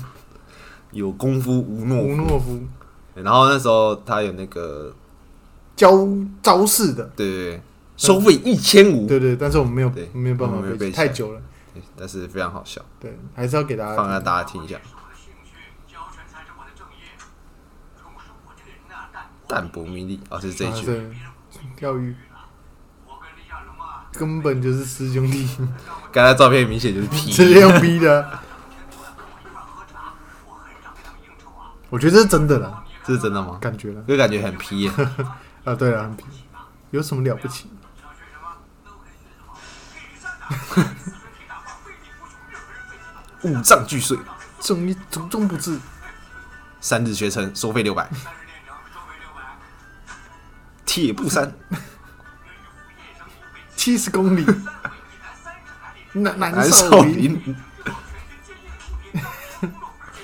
[0.90, 2.08] 有功夫无懦夫。
[2.08, 2.60] 吴诺夫。
[3.14, 4.90] 然后那时候他有那个，
[5.76, 6.08] 教
[6.42, 7.60] 招式的，对对对，
[7.96, 10.56] 收费一千五，对对，但是我们没有对没有办法
[10.94, 11.40] 太久了，
[11.74, 14.78] 对但是非常好笑，对，还是要给大家放让大家听一下。
[19.46, 20.98] 淡泊名利哦，是这一句。
[21.76, 22.16] 钓鱼
[24.12, 25.48] 根本就是师兄弟，
[26.12, 28.38] 刚才照片明显就是 P，直接用逼的。
[31.88, 33.58] 我觉得这是真的啦，这是真的吗？
[33.60, 34.90] 感觉了就感觉很 P 耶，
[35.64, 36.24] 啊，对了，很皮，
[36.90, 37.70] 有什么了不起？
[43.42, 44.16] 五脏俱碎，
[44.60, 45.78] 正义祖宗不治，
[46.80, 48.08] 三日学成，收费六百。
[50.84, 51.52] 铁布衫，
[53.82, 57.56] 七十公里，三回一男三十海里，南南南少林，少林，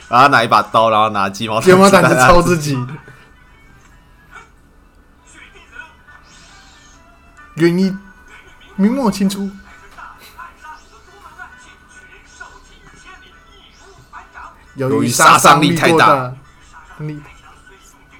[0.09, 2.75] 然后拿一把刀，然后拿鸡毛鸡毛掸子在抄自己，
[5.27, 5.77] 血弟子，
[7.57, 7.97] 愿意
[8.77, 9.51] 明末清初。
[14.77, 15.97] 由由于于杀杀伤力力太大。
[15.97, 16.33] 过大，
[16.99, 17.21] 力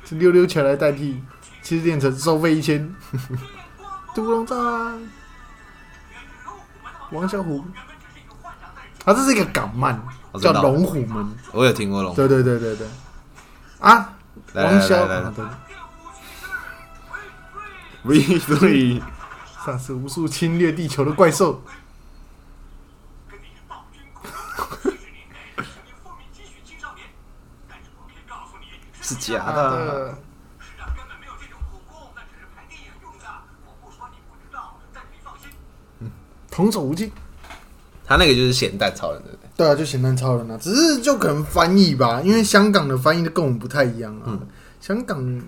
[0.05, 1.23] 是溜溜球来代替，
[1.63, 2.93] 其实练成收费一千。
[4.17, 5.01] 独龙藏，
[7.11, 7.65] 王小虎，
[9.05, 10.01] 啊，这是一个港漫，叫
[10.33, 11.25] 《哦真的哦龙虎门》。
[11.53, 12.87] 我有听过龙，对对对对对，
[13.81, 14.15] 啊，
[14.53, 15.27] 来王小，来来来。
[15.29, 15.45] 啊对
[18.03, 19.03] ，，V three，
[19.65, 21.63] 杀死无数侵略地球的怪兽。
[29.01, 30.28] 是暴君
[36.59, 37.13] 童叟无欺。
[38.05, 39.49] 他那个就是咸蛋超人，对不对？
[39.59, 44.25] 对啊，就咸蛋超人啊，只是就可能翻译吧，因为香港的翻译的跟我们不太一样啊。
[44.27, 44.41] 嗯
[44.81, 45.43] 香港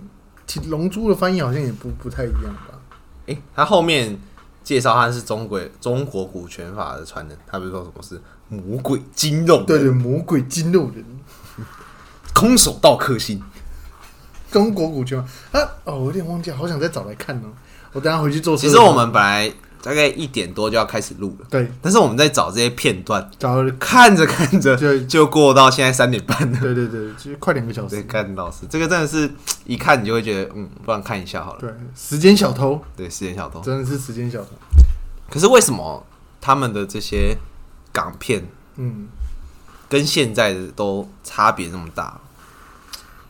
[0.46, 2.78] 其龙珠的翻译好像也不不太一样吧。
[3.26, 4.16] 诶，他后面
[4.62, 11.04] 介绍他是中国中国古拳法的传人，他不是说什么是魔鬼筋肉人，对对，魔鬼筋肉人，
[12.32, 13.42] 空手道克星，
[14.52, 15.18] 中国古拳
[15.50, 17.48] 啊，哦，我有点忘记，好想再找来看哦。
[17.92, 18.56] 我等下回去做。
[18.56, 26.60] 其实我们本来大概一点多就要开始录了，对但是我们在找这些片段，找，看着看着就就过到现在三点半了。
[26.60, 28.04] 对对对，其实快两个小对，时。
[28.06, 29.30] 看老师，这个真的是
[29.64, 31.60] 一看你就会觉得，嗯，不然看一下好了。
[31.60, 33.60] 对，时间小偷对，时间小偷。
[33.60, 34.48] 真的是时间小偷。
[35.30, 36.04] 可是为什么
[36.40, 37.36] 他们的这些
[37.92, 38.44] 港片
[38.76, 39.08] 嗯，
[39.88, 42.20] 跟现在的都差别那么大？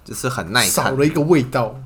[0.04, 1.78] 就是很耐看，少了一个味道，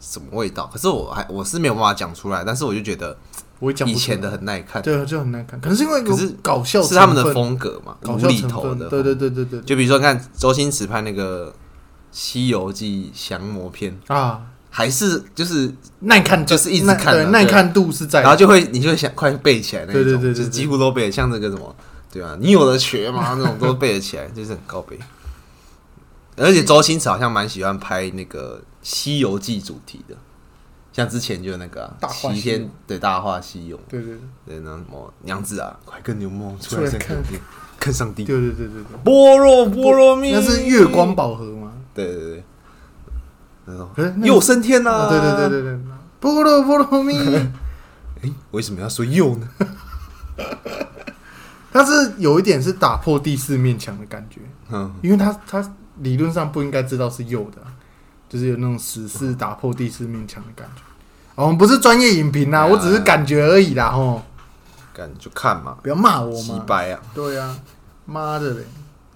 [0.00, 0.70] 什么味道？
[0.72, 3.14] 可是我还我是没有办法讲出来，但是我就觉得
[3.60, 5.60] 我讲以前的很耐看，对，就很耐看。
[5.60, 8.28] 可能是因为可是搞笑是他们的风格嘛，搞笑。
[8.48, 8.88] 头的。
[8.88, 9.14] 对对。
[9.14, 11.48] 对对对就比如说，看周星驰拍那个
[12.10, 21.76] 《西游记》降魔篇，啊，还是就是，耐看就是一直看耐看度是在，然后就会你就会想快背起来那种，对对对对对就几乎都背，像那个什么，
[22.10, 23.34] 对啊，你有的学嘛？
[23.38, 24.98] 那种都背得起来，就是很高背。
[26.36, 30.16] 而且周星驰好像蛮喜欢拍那个《西游记》主题的，
[30.92, 32.56] 像之前就那个啊大话齐西游。
[32.58, 34.14] 天对《大话西游》，对对
[34.46, 34.58] 对。
[34.60, 37.32] 那什么娘子啊，快跟牛魔出来出来看看。
[37.80, 38.96] 看上帝，对对对对对。
[39.02, 41.72] 般若波罗蜜，那是月光宝盒吗？
[41.94, 42.44] 对对对，
[43.64, 45.78] 那种可是那又升天啦、啊，对对对对对，
[46.20, 47.16] 波若波罗蜜，
[48.22, 49.48] 哎为什么要说又呢？
[51.72, 57.72] 它是有一点是打破第四面墙的感觉，嗯，因为它它理论上不应该知道是右的啊，
[58.30, 60.82] 就是有那种死士打破第四面墙的感觉。
[61.34, 64.22] 哦我们不是专业影评啦，我只是感觉而已啦，吼，
[64.94, 66.64] 感就看嘛，不要骂我击嘛。
[66.66, 67.00] 白啊！
[67.14, 67.56] 对啊，
[68.06, 68.62] 妈的嘞，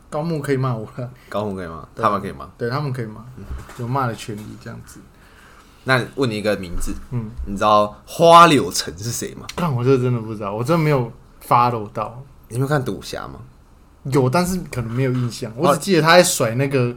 [0.09, 1.87] 高木可以骂我了，高木可以骂？
[1.97, 2.47] 他们可以骂？
[2.57, 3.25] 对他们可以骂，
[3.79, 5.01] 有骂的权利这样子。
[5.85, 9.47] 那问你一个名字，嗯，你知道花柳城是谁吗？
[9.55, 11.13] 但我这真的不知道，我真的没有
[11.47, 13.41] follow 到，你有没有看赌侠吗？
[14.05, 16.95] 有但是可能没有印象，我只记得他在甩那个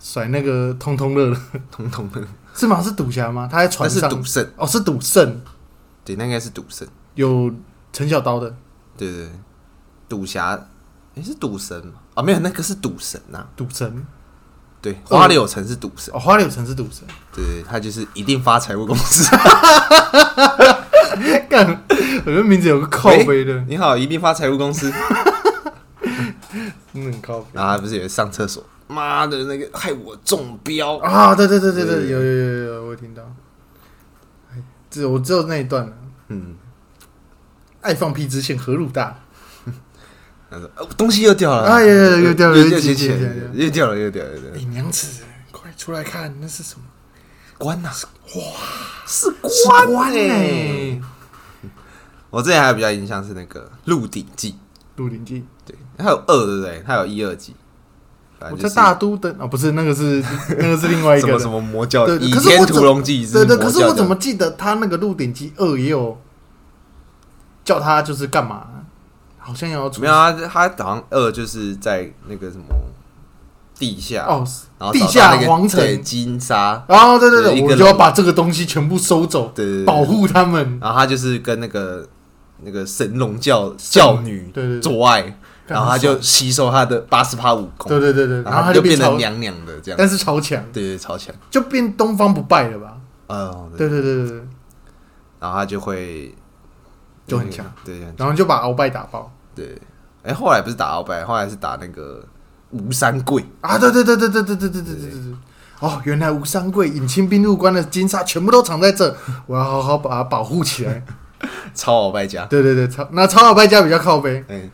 [0.00, 1.36] 甩那个通通乐乐，
[1.70, 2.22] 通通乐，
[2.54, 2.82] 是吗？
[2.82, 3.48] 是赌侠吗？
[3.50, 4.10] 他在那船上。
[4.10, 5.40] 是赌圣，哦，是赌圣，
[6.04, 6.86] 对，那应该是赌圣。
[7.14, 7.52] 有
[7.92, 8.54] 陈小刀的。
[8.96, 9.30] 对对对，
[10.08, 10.58] 赌侠，
[11.14, 11.94] 诶，是赌神吗？
[12.14, 14.06] 啊，没有，那个是赌神呐、赌神。
[14.80, 19.28] 对，花柳城是赌神，哦，花柳城是赌神，对对，对他就是一定发财务公司。
[21.50, 21.66] 干，
[22.24, 24.88] 我觉得名字有个靠背的，你好，一定发财务公司。
[26.94, 27.46] 真的很靠背。
[27.54, 30.96] 然后他不是有上厕所，妈的那个害我中标。
[30.98, 31.34] 啊！
[31.34, 33.22] 对对对对对对，有有有有有，我有听到。
[34.52, 35.92] 哎，只我只有那一段了。
[36.28, 36.56] 嗯，
[37.82, 39.20] 爱放屁之前何鲁大？
[40.96, 42.82] 东西又掉了，啊又又又掉了又掉了，
[43.52, 45.22] 又掉了，又掉了哎，娘子，
[45.52, 46.86] 快出来看，那是什么？
[47.58, 48.42] 关呐、哇，
[49.06, 51.70] 是是关关欸呢？
[52.30, 54.52] 我之前还有比较印象是那个《鹿鼎记》，
[54.96, 56.82] 《鹿鼎记对，它有二对不对？
[56.86, 57.52] 它有一二集。》，
[58.50, 66.16] 我在大都的啊，不是那个是那个是另外一个什么什么魔教，《倚对可是天屠龙记》对对，魔教的可是我怎么记得他那个《鹿鼎记二》也有
[67.64, 68.66] 叫他就是干嘛？
[69.38, 70.30] 好像要没有啊？
[70.32, 72.64] 他好像二就是在那个什么
[73.78, 74.46] 地下，哦，
[74.78, 80.78] 然后地下皇城金沙，然后对对，对我就要把这个东西全部收走，对对对，保护他们。
[80.80, 82.06] 然后他就是跟那个
[82.62, 85.38] 那个神龙教教女对对对做爱，
[85.74, 92.96] 然后他就吸收他的八十趴武功，对对对对，然然后他就变变超，得娘娘的这样，但是超强，对对超强，就变东方不败了吧？
[93.28, 94.48] 嗯，对，对对对对对，
[95.40, 96.34] 然后他就会
[97.26, 99.30] 就很强，对对然后就把鳌拜打爆。
[99.54, 99.76] 对，
[100.22, 102.24] 哎，后来不是打鳌拜，后来是打那个
[102.70, 103.76] 吴三桂，啊！
[103.76, 105.34] 对对对对对对对对对对对对。
[105.80, 109.14] 哦，原来吴三桂引清兵入关的金沙全部都藏在这，
[109.46, 111.04] 我要好好把它保护起来。
[111.72, 114.44] 超鳌拜家，对对对，超那超鳌拜家比较靠背。
[114.48, 114.68] 哎，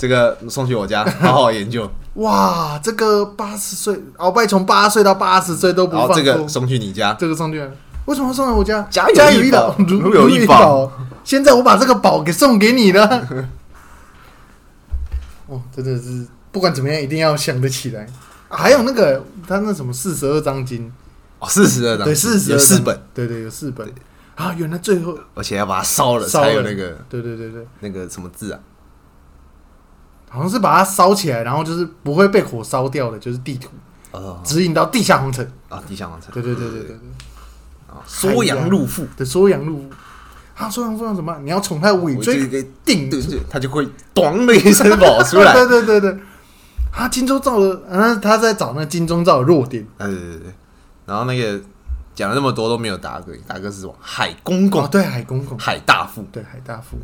[0.00, 6.24] 这个送去我家好好研究， 哇，这个八十岁鳌拜从八岁到八十岁都不然后放过。
[6.24, 7.70] 这个送去你家，这个送去了，
[8.06, 8.80] 为什么要送来我家？
[8.90, 10.90] 家有一一宝宝，如如有一一宝。
[11.22, 13.04] 现在我把这个宝给送给你了。
[15.48, 18.06] 哦，真的是不管怎么样，一定要想得起来。
[18.48, 20.90] 啊还有那个他那什么四十二章经，
[21.40, 23.86] 哦，四十二章，对，四十有四本，，对对，有四本。
[24.36, 28.58] 啊，原来最后，而且要把它烧了烧了才有那个对对对对，那个什么字啊，
[30.30, 33.68] 好像是把它烧起来，然后就是不会被火烧掉的，就是地图
[34.12, 35.46] 哦指引到地下皇城。
[35.68, 36.96] 啊，地下皇城，对对对对对对。
[37.88, 39.90] 啊，缩阳入腹，对，缩阳入腹。
[40.54, 41.36] 啊，缩阳入腹什么？
[41.42, 46.18] 你要从他的尾椎我这个顶对对，他就会咚的一声跑出来，对对对对，
[46.92, 49.84] 啊，金钟罩的，啊，他在找那金钟罩的弱点。
[49.98, 50.54] 对对对对，
[51.06, 51.60] 然后那个
[52.14, 53.94] 讲了那么多都没有达哥，达哥是什么？
[54.00, 56.96] 海公公哦，，对，海公公，海大富，对，海大富。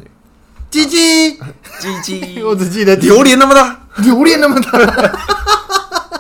[0.85, 1.39] 鸡鸡，
[1.81, 4.79] 鸡鸡， 我只记得榴莲那么大，榴莲那么大，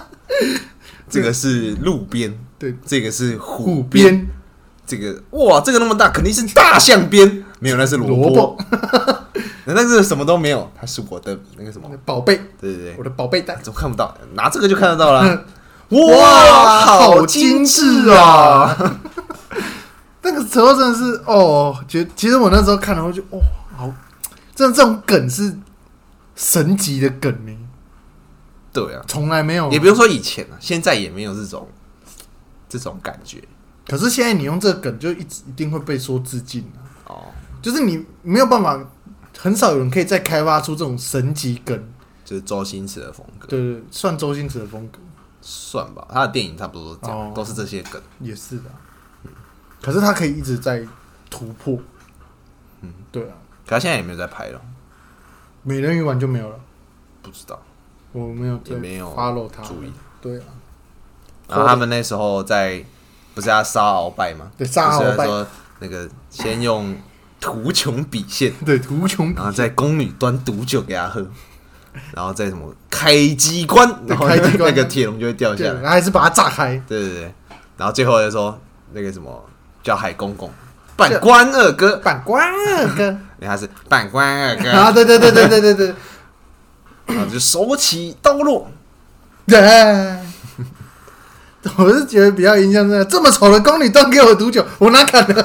[1.10, 4.26] 这个是路边，对，这个是虎虎边，边。
[4.86, 8.56] 这个哇，这个那么大，肯定是大象边，没有，那是萝萝卜。
[8.56, 8.58] 卜，
[9.66, 12.94] 那是什么都没有，它是我的那个什么，宝贝，对对对。
[12.96, 13.58] 我，的宝贝蛋。
[13.62, 14.16] 怎么看不到？
[14.34, 15.44] 拿这个就看得到了。
[15.90, 18.76] 哇，好好精致致啊！
[20.22, 23.38] 那个时候真的是哦，觉其实我那时候看了，我就哦，
[23.76, 23.92] 好，
[24.56, 25.56] 真的这种梗是
[26.34, 27.56] 神级的梗呢，
[28.72, 29.70] 对啊，从来没有。
[29.70, 31.68] 也不用说以前啊，现在也没有这种
[32.68, 33.40] 这种感觉
[33.86, 36.80] 可是现在你用这个梗，就一直一定会被说致敬啊。
[37.04, 37.24] 哦。
[37.62, 38.84] 就是你没有办法，
[39.38, 41.88] 很少有人可以再开发出这种神级梗。
[42.24, 44.98] 就是周星驰的风格，对对，算周星驰的风格
[45.40, 48.02] 算吧，他的电影差不多都是这样，哦都是这些梗。
[48.18, 48.64] 也是的。
[49.80, 50.84] 可是他可以一直在
[51.30, 51.78] 突破。
[52.80, 54.60] 嗯，对啊，可他现在也没有在拍了，
[55.62, 56.56] 美人鱼完就没有了，
[57.22, 57.60] 不知道。
[58.12, 59.62] 我没有也没有 follow 他。
[59.62, 59.92] 注意。
[60.22, 60.44] 对啊，
[61.48, 62.82] 然后他们那时候在
[63.34, 64.50] 不是要杀鳌拜吗？
[64.56, 65.46] 对杀鳌拜说
[65.80, 66.96] 那个先用
[67.38, 71.26] 图穷匕现， 对，图穷然后在宫女端毒酒给他喝，
[72.12, 75.72] 然后再什么开机关，然后开机关 那个铁笼就会掉，下来。
[75.74, 76.76] 然后还是把它炸开。
[76.88, 77.34] 对对对，
[77.76, 78.58] 然后最后就说
[78.92, 79.44] 那个什么
[79.82, 80.50] 叫海公公，
[80.96, 85.94] 半官二哥，板官二哥 你还是板官二哥啊，对对对对对对对
[87.06, 88.70] 然后 就手起刀落，
[89.46, 89.60] 对。
[91.76, 95.42] 我是觉得比较印象深刻，这么丑的宫女端给我毒酒，我哪敢喝？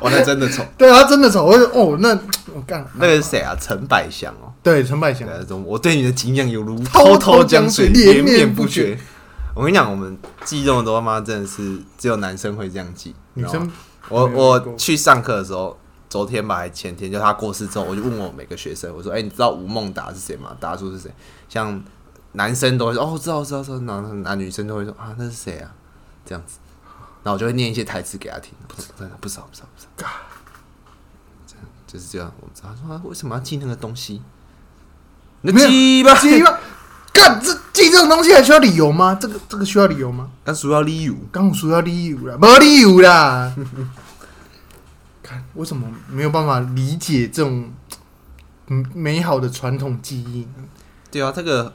[0.00, 0.64] 我，那真的丑。
[0.76, 2.08] 对啊，真的丑，我就哦，那
[2.52, 3.56] 我干那个是谁啊？
[3.60, 8.98] 陈百祥哦，对，陈百祥对，这种我对你的敬仰犹如滔滔滔江水，连连绵不绝。
[9.54, 13.14] 我跟你讲，我们记这么多，他妈真的是只有男生会这样记。
[13.34, 13.70] 女生
[14.08, 15.76] 我我去上课的时候，
[16.08, 20.56] 昨天吧还前天，就他过世之后，我就问我每个学生，我说：“哎、你知道吴孟达是谁吗？
[20.60, 21.12] 达叔是谁？”
[21.48, 21.82] 像
[22.32, 25.74] 男生都会说：“哦，知道知道知道。”然后男女生都会说：“啊，那是谁啊？”
[26.24, 26.58] 这样子，
[27.22, 30.08] 然后我就会念一些台词给他听，不知道不知道不知道不知道，
[31.46, 32.32] 这样就是这样。
[32.40, 34.22] 我知道他说、啊、为什么要记那个东西？
[35.42, 36.58] 那记吧，记吧，
[37.16, 39.16] 干这记这种东西还需要理由吗？
[39.18, 40.28] 这个这个需要理由吗？
[40.44, 41.14] 那主要理由。
[41.32, 43.54] 刚我说要理由啦，没理由啦。
[45.22, 47.72] 看为什么没有办法理解这种
[48.68, 50.46] 嗯美好的传统记忆？
[51.10, 51.72] 对啊，这个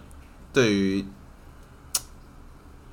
[0.53, 1.05] 对于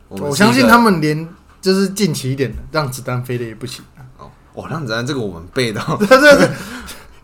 [0.09, 1.29] 们我相信他们连
[1.61, 3.85] 就是近期一点的，让子弹飞的也不行
[4.19, 4.25] 哦。
[4.25, 6.51] 哦，哇，让子弹这个我们背到 这这这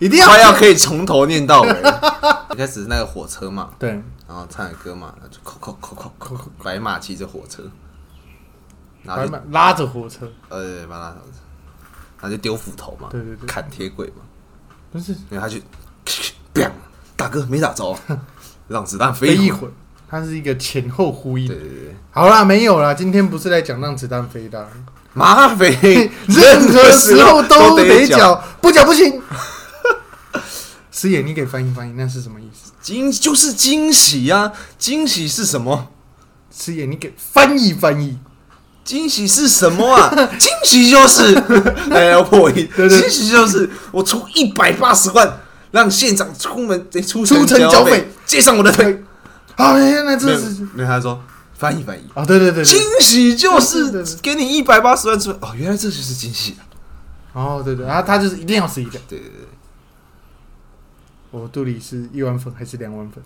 [0.05, 0.27] 一定要。
[0.27, 1.69] 快要可以从头念到尾。
[1.69, 2.47] 了。
[2.53, 3.91] 一开始是那个火车嘛，对，
[4.29, 7.63] 然后唱的歌嘛，然后就扣扣扣扣扣扣，白马骑着火车，
[9.03, 13.47] 然后拉着火车，呃对把它，然后就丢斧头嘛，对对对。
[13.47, 14.23] 砍铁轨嘛，
[14.93, 15.13] 不是。
[15.31, 15.59] 然后他就，
[16.55, 16.71] 砰，
[17.17, 17.99] 大哥没打着，
[18.69, 19.67] 让子弹飞飞一会。
[19.67, 19.71] 儿，
[20.09, 21.49] 它是一个前后呼应。
[21.49, 21.57] 对。
[21.57, 24.61] 对对，好啦，没有啦，今天不是来讲让子弹飞的。
[24.61, 24.69] 啊，
[25.13, 28.17] 马匪任何时候都得缴。
[28.19, 29.21] 缴，不缴不行。
[30.97, 32.71] 师爷，你给翻译翻译，那是什么意思？
[32.81, 34.53] 惊就是惊喜啊！
[34.79, 35.89] 惊喜是什么？
[36.57, 38.17] 师爷，你给翻译翻译。
[38.85, 40.15] 惊喜是什么啊？
[40.39, 41.35] 惊喜就是，
[41.91, 42.69] 哎，要破音。
[42.77, 45.41] 惊喜就是我出一百八十万，
[45.73, 49.03] 让县长出门得出出城交剿匪，接上我的腿。
[49.57, 51.21] 好，原来没有这是没有，他说
[51.55, 52.03] 翻译翻译。
[52.15, 53.91] 啊，对对对惊，喜就是
[54.23, 56.55] 给你一百八十万出来，哦，原来这就是惊喜
[57.33, 57.43] 啊！
[57.43, 58.93] 哦对对，然后他就是一定要是一个。
[59.09, 59.49] 对对对，
[61.35, 63.21] 我肚里是一碗粉还是两碗粉？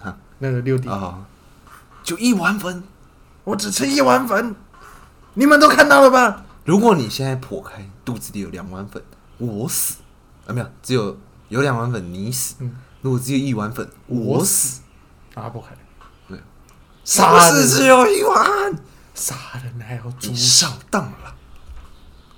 [0.00, 1.26] 啊，那个六弟，啊，
[2.02, 2.82] 就一碗粉。
[3.44, 4.56] 我只吃一碗粉，
[5.34, 6.46] 你们都看到了吧？
[6.64, 9.02] 如果你现在破开肚子里有两碗粉，
[9.36, 9.96] 我死
[10.46, 11.18] 啊，没有，只有
[11.50, 12.54] 有两碗粉你死。
[12.60, 14.80] 嗯如果只有一碗粉，我我死。
[15.34, 15.68] 啊，不开，
[16.28, 16.38] 对
[17.04, 18.74] 杀人是只有一碗，
[19.14, 20.34] 杀人还要诛。
[20.34, 21.34] 上当了。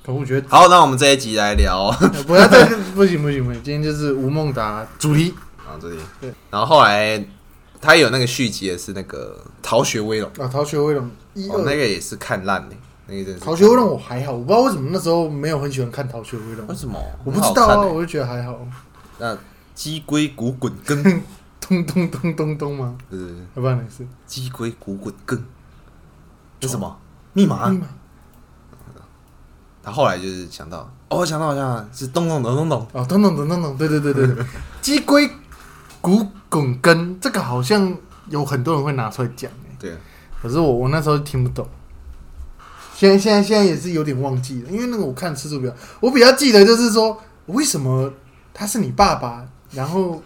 [0.04, 1.90] 可我觉得好，那我们这一集来聊。
[2.26, 5.32] 不要再不行不行不行，今天就是吴孟达主题。
[5.58, 5.96] 啊，主题。
[6.20, 7.24] 对，然后后来
[7.80, 12.74] 他有那个续集的是那个《逃学威龙》，啊，《逃学威龙》一哦，那二，个也是看烂的，
[13.06, 16.66] 那个真是逃学威龙我还好，我不知道为什么那时候没有很喜欢看《逃学威龙。
[16.66, 17.00] 为》，什么？
[17.24, 18.58] 我不知道啊，我就觉得还好，
[19.18, 19.38] 那
[19.74, 21.22] 鸡龟骨滚羹，
[21.60, 22.96] 咚咚咚咚咚吗？
[23.08, 23.36] 不是。
[23.54, 25.40] 要不然是鸡龟骨滚羹，
[26.58, 26.98] 这是什么？
[27.34, 27.68] 密码？
[27.68, 27.78] 密？
[27.78, 27.86] 码
[29.82, 30.78] 他后来就是想到，
[31.08, 34.44] 哦，我想到好像是咚咚咚咚咚，哦，咚咚咚咚咚，对对对对对，
[34.80, 35.28] 鸡龟
[36.00, 37.94] 骨滚根这个好像
[38.28, 39.76] 有很多人会拿出来讲欸。
[39.78, 39.96] 对，
[40.40, 41.66] 可是我我那时候听不懂。
[42.94, 48.12] 现在现在现在也是有点忘记了，因为那个我看次数比较，我比较记得就是说，为什么
[48.54, 50.22] 他是你爸爸，然后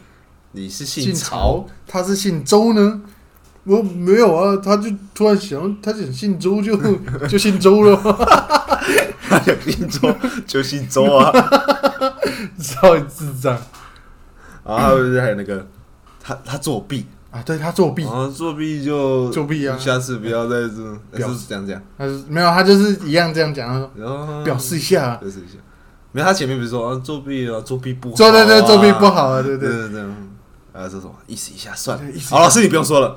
[0.52, 3.00] 你是姓姓曹，，他是姓周呢？
[3.64, 6.76] 我没有啊，他就突然想，他想姓周就
[7.26, 7.96] 就姓周了，
[9.28, 10.14] 他想姓周
[10.46, 11.32] 就姓周啊。
[12.58, 13.56] 超智障
[14.64, 15.66] 然后还有就是还有那个
[16.20, 17.40] 他他作弊，啊！
[17.42, 25.58] 对他作弊，然后作弊就作弊啊下次不要再这表是这样这样，他是没有，他就是一样这样讲，他说然后表示一下，表示一下。
[26.12, 29.88] 没有，他前面不是说啊作弊啊，作弊不好、啊，对对对，作弊不，好啊，对对对。
[29.88, 30.02] 对对。
[30.72, 32.22] 啊，这什么意思一下算了对意思一。
[32.22, 33.16] 下好，老师你不用说了，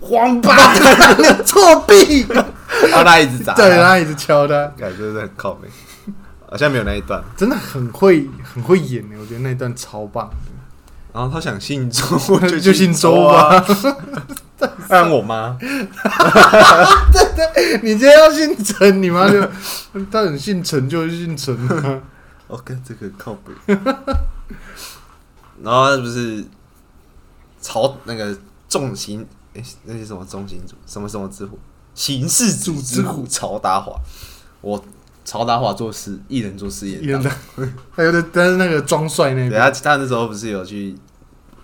[0.00, 2.44] 王八蛋， 作弊，然
[2.92, 5.68] 后他一直砸，对，他一直敲他，感觉是很靠背。
[6.50, 7.22] 好像没有那一段。
[7.36, 10.30] 真的很会很会演欸呢，我觉得那一段超棒
[11.12, 12.16] 然后他想姓周，
[12.48, 13.66] 就就姓周啊，吧。
[14.88, 15.56] 按我妈。
[17.12, 19.40] 对对你今天要姓陈，你妈就
[20.10, 22.00] 他很姓陈就姓陈啊。
[22.46, 23.52] 我跟这个靠背。
[25.62, 26.42] 然后他不是
[27.60, 28.34] 朝那个
[28.68, 29.26] 重刑，
[29.58, 30.74] 诶、那些什么重刑组？
[30.86, 31.58] 什么什么之虎？
[31.94, 33.98] 刑事组之虎曹达华。
[34.60, 34.82] 我
[35.24, 37.30] 曹达华做事，一人做事业演的，
[37.90, 40.96] 还有的，但是那个装帅那个，对他，他那时候不是有去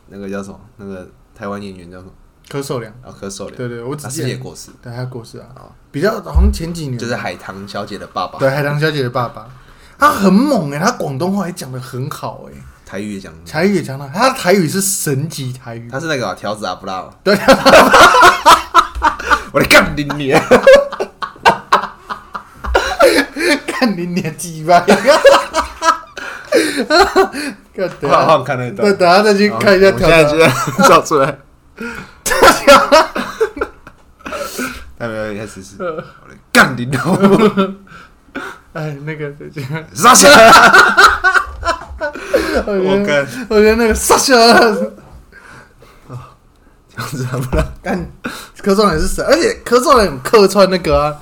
[0.08, 0.60] 那个叫什么？
[0.76, 2.10] 那个台湾演员叫什么？
[2.48, 3.56] 柯受良，啊，柯受良。
[3.56, 5.48] 对对，我只他记得是也过世，对他过世啊，
[5.90, 9.48] 比较好像前几年就是海棠小姐的爸爸，对海棠小姐的爸爸，
[9.98, 12.52] 他很猛哎，他广东话也讲的很好哎，
[12.86, 17.34] 台语也讲，台语也讲的，他的台语是神级台语，他是那个啊条子阿布拉嘛，对，
[19.52, 20.32] 我来干你你！
[23.66, 24.96] 干你年纪吧， 看
[28.00, 28.96] 等我好下，像看那对，段。
[28.96, 30.52] 等下再去看一下条子现在
[30.88, 31.38] 找出来。
[34.98, 35.96] 还没有一开始是，我
[36.28, 37.74] 来干你老母！
[38.72, 40.50] 哎，那个等一下，杀起来！
[42.12, 44.92] 我觉得我干，我觉得那个傻笑，这
[46.98, 47.66] 样子还不让。
[47.82, 48.10] 干
[48.62, 49.22] 柯受良是谁？
[49.24, 51.14] 而且柯受良有客串那个啊，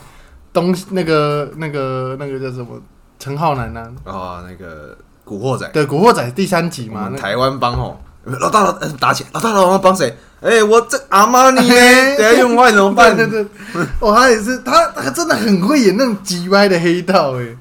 [0.53, 2.81] 东那个那个那个叫什么
[3.19, 10.17] 陈浩南啊，哦，那个古惑仔，对《古惑仔》第三集嘛，那我们台湾帮哦，老大老呃打起来，老大老王帮谁？
[10.41, 11.77] 哎，我这阿玛尼呢？
[12.19, 13.17] 等下用坏怎么办？
[13.17, 17.57] 对对对，哦，他也是他他真的很会演那种急歪的黑道哎，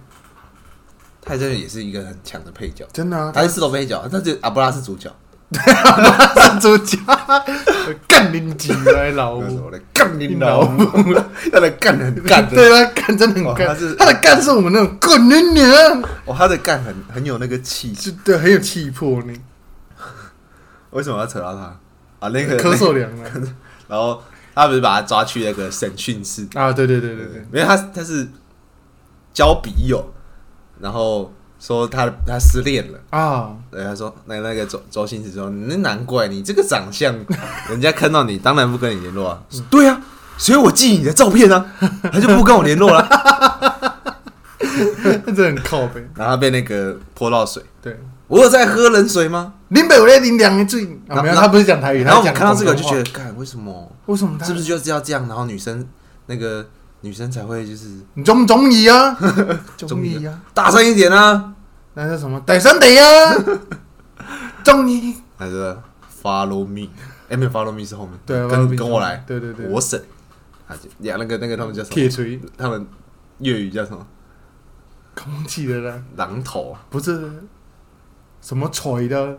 [1.32, 5.10] 他真的也是一个很强的配角，真的啊，他是四头配角，但是阿布拉是主角。
[5.54, 6.98] 他是主角，
[8.06, 11.14] 干你急歪老母，来干你老老母，
[11.52, 17.94] 他的干很干的，对他干真的很干，哦他是他的干是我们那种滚你娘，哦，他的干很很有那个气。
[17.96, 18.04] 势。
[18.04, 19.34] 是对很有气魄呢，
[20.92, 21.78] 为什么要扯到他？
[22.20, 22.30] 啊？
[22.30, 23.32] 那个柯受良啊，
[23.88, 24.22] 然后
[24.54, 28.26] 他不是把他抓去那个审讯室，啊，对对对对对，因为他他是
[29.34, 30.14] 交笔友，
[30.82, 33.00] 然后说他他失恋了。
[33.12, 37.16] 啊，对，他说那那个周周星驰说，那难怪你这个长相，
[37.70, 39.42] 人家看到你当然不跟你联络啊。
[39.50, 40.02] 说 对啊，
[40.38, 41.66] 所以我寄你的照片啊，
[42.12, 43.08] 他就不跟我联络了。
[44.94, 48.00] 那真的很靠背，然后他被那个泼到水，对。
[48.28, 49.56] 我有在喝冷水吗？
[49.70, 53.92] 林北我在林两的最啊，没有，他不是讲台语，然后我看到这个就觉得，干为什么？
[54.06, 55.28] 为什么是不是就是要这样？
[55.28, 55.86] 然后女生
[56.28, 56.66] 那个
[57.02, 59.16] 女生才会就是你中不中意啊？
[59.78, 60.40] 中 中意意啊？
[60.54, 61.54] 大声一点啊？
[61.94, 62.40] 那是什么？
[62.42, 63.36] 大声点啊？
[64.64, 65.16] 中意？
[65.38, 65.76] 还是
[66.24, 66.88] follow me？
[67.30, 70.02] 哎，没有 follow me 是后面，对啊，跟跟我来，对对对，我审。
[70.68, 71.96] 啊，就呀，那个那个他们叫什么？
[71.96, 72.86] 铁锤，他们
[73.40, 74.06] 粤语叫什么？
[75.16, 77.30] 空气的呢，榔头、不是
[78.42, 79.38] 什么锤的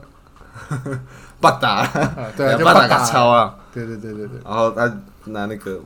[1.41, 2.33] 八打，啊？
[2.37, 3.55] 对八打打个超啊！
[3.73, 4.85] 对对对对对，然后他
[5.27, 5.81] 拿那个，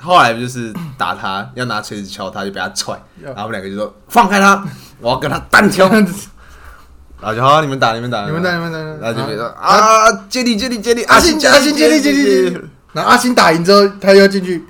[0.00, 4.64] 后来就是打他，要拿锤子敲他，就被他踹，然后我们两个就说放开他，
[4.98, 5.88] 我要跟他单挑，
[7.20, 10.08] 然后就好，你们打，你们打，你们打，你们打，然后就别说啊。
[10.08, 12.60] 啊，接力接力接力，阿信阿信接力接力接力，
[12.92, 14.64] 然后阿星打赢之后，他又要进去，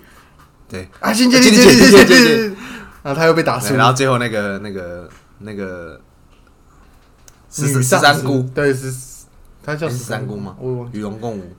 [0.68, 1.90] 对，阿星接力接力接力。
[1.90, 2.56] 接接力
[3.02, 3.68] 然后他又被打输。
[3.68, 5.08] 对，然后最后那个那个
[5.38, 5.98] 那个
[7.50, 8.92] 十十三姑，对是，
[9.64, 10.36] 他叫诶是三姑。
[10.36, 10.54] 吗？
[10.92, 11.56] 与龙共舞，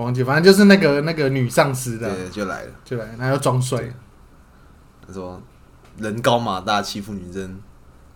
[0.00, 2.70] 我忘记，反正就是那个那个女上司的，对，就来了。
[2.84, 3.82] 就来，他要装帅，
[5.06, 5.40] 他说
[5.98, 7.60] 人高马大欺负女生，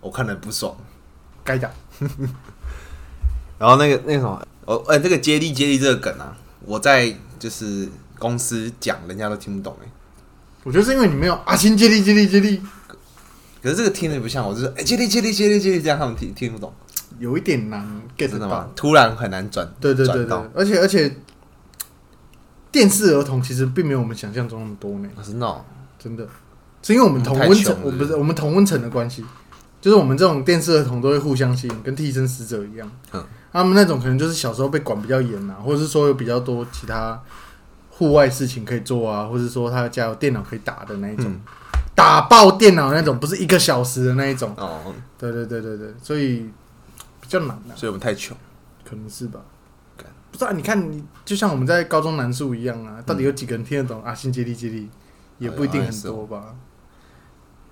[0.01, 0.75] 我看了不爽。
[1.43, 1.69] 该打。
[3.59, 9.87] 然后那个那个什么，哦，哎、这个接力接力这个梗啊，我在就是公司讲，人家都听不懂哎。
[10.63, 12.59] 我觉得是因为你没有阿星接力接力接力，
[13.61, 16.73] 可是这个听着不像，我就是哎、接力接力接力接力，这样他们听听不懂，
[17.19, 18.67] 有一点难 get 到吗。？
[18.75, 21.15] 突然很难转，对对对对而且而且，
[22.75, 25.61] 电视儿童其实并没有我们想象中那么多呢，啊真的哦、
[25.97, 26.27] 真的，
[26.83, 29.23] 是因为我们同温层，我不是我们同温层的关系，
[29.79, 32.91] 就是我们这种电视儿童都会互相吸引，跟替身使者一样。
[33.13, 33.23] 嗯。
[33.53, 37.17] 他们那种可能就是小时候被管比较严啊，或者是说有比较多其他
[37.91, 41.39] 户外事情可以做啊，或者说他家有电脑可以打的那一种，嗯。
[41.95, 44.53] 打爆电脑那种，不是一个小时的那一种。
[44.57, 46.49] 哦，对对对对对，所以
[47.21, 48.35] 比较难啊，所以我们太穷。
[48.83, 49.39] 可能是吧。
[49.39, 49.54] 干。
[50.35, 54.89] 不知道、你看你就像我们在高中南树一样啊，到底有几个人听得懂阿信接力接力？
[55.37, 56.55] 也不一定很多吧，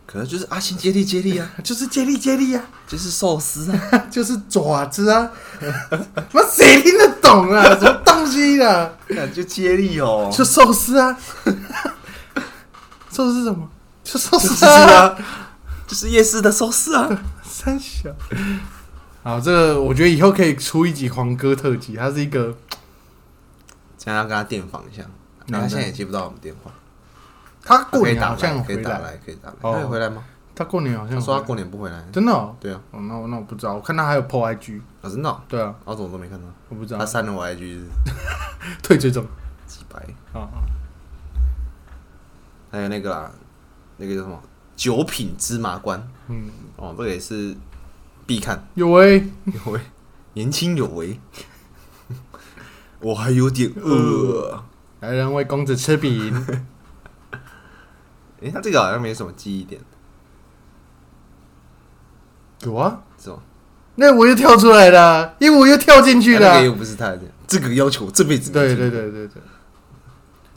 [0.05, 5.29] 可能就是阿信接力接力啊， 就是接力接力啊，就是寿司啊， 就是爪子啊，
[6.31, 7.63] 妈谁听得懂啊？
[7.77, 8.89] 什么东西啊？
[9.09, 11.17] 感觉接力哦，就寿司啊，
[13.11, 13.69] 寿司是什么？
[14.05, 15.17] 就寿司啊，啊，
[15.85, 17.09] 就是夜市的寿司啊。
[17.43, 18.09] 三小。
[19.23, 22.55] 好，这个我觉得以后可以出一集黄歌特辑，他是一个
[23.97, 25.03] 现在要跟他电访一下，
[25.47, 26.69] 他现在也接不到我们电话。
[27.63, 29.55] 他过年好像可以打来，可以打来。
[29.61, 29.73] 哦。
[29.73, 30.21] 他有回来吗？
[30.53, 32.03] 他过年好像说他过年不回来。
[32.11, 36.45] 真的哦，对啊，哦那我那我不知道，我看他还有 PO IG，啊真的哦，对啊，我怎么都没看到。
[36.67, 36.99] 我不知道。
[36.99, 37.85] 他删了我 IG 是
[38.83, 39.25] 退追踪。
[39.65, 39.99] 几百。
[40.33, 40.59] 啊啊，
[42.69, 43.31] 还有那个啦，
[43.95, 44.37] 那个叫什么？
[44.75, 46.05] 九品芝麻官。
[46.27, 47.55] 嗯，哦，这个也是
[48.25, 49.81] 必看，有诶，有为
[50.33, 51.19] 年轻有为。
[53.01, 54.63] 我还有点饿。
[55.01, 56.33] 来人为公子吃饼，
[58.39, 59.81] 诶，他这个好像没什么记忆点，
[62.61, 63.39] 有啊，是吗？
[63.95, 69.41] 那我又跳出来了，因为我又跳进去了那个，又不是他的，这个要求这辈子对对对对对，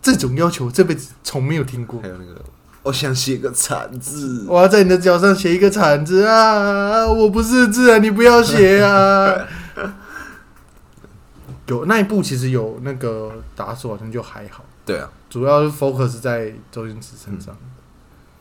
[0.00, 2.00] 这种要求这辈子从没有听过。
[2.00, 2.40] 还，有那个
[2.86, 4.46] 我想写个惨字。
[4.48, 7.04] 我要在你的脚上写一个惨字啊！
[7.04, 9.34] 我不识字啊，你不要写啊！
[11.66, 17.56] 有那一部其实有那个打手好像就还好，对啊，主要是 focus 在周星驰身上。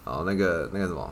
[0.05, 1.11] 然后那个那个什么，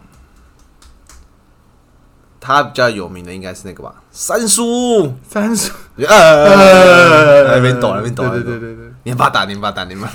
[2.39, 5.11] 他比较有名的应该是那个吧，三叔。
[5.27, 10.07] 三叔，呃，那边抖，那边抖，对对对对对，你把打，你把打，你把。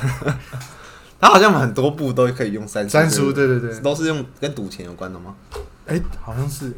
[1.20, 5.34] 他好像很多部都可以用三叔，三叔，对对对，都是用跟赌钱有关的吗？
[5.86, 6.72] 哎，好像是，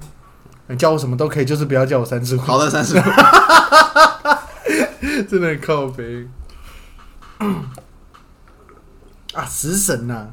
[0.68, 2.38] 你叫我什么都可以，就是不要叫我三叔。
[2.38, 2.95] 好的，三叔。
[5.28, 6.26] 真的很靠背。
[9.34, 10.28] 啊，食神呐、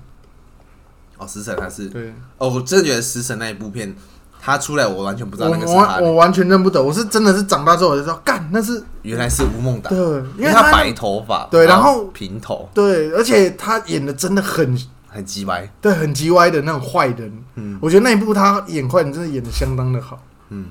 [1.17, 3.95] 哦，食神还是对，哦，我真的觉得食神那一部片，
[4.39, 14.77] 他出来我完全不知道我那个是他的，我我完全认不得，我是真的是长大之后我就知道，干那是原来是吴孟达对，，因因为他他白头发，对然后平头，对，而且他演的真的很
[15.07, 17.43] 很鸡歪，对，很叽歪的那种坏人。
[17.55, 20.65] 嗯我觉得那一部他演坏人真的演的相当的好，嗯。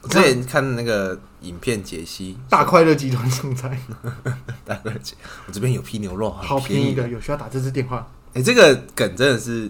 [0.00, 3.76] 我之前看那个影片解析，大快乐集团总裁，
[4.64, 5.14] 大概解，
[5.46, 7.08] 我这边有批牛肉，很好便宜的，的。
[7.08, 9.68] 有需要打这支电话，哎、这个梗真的是，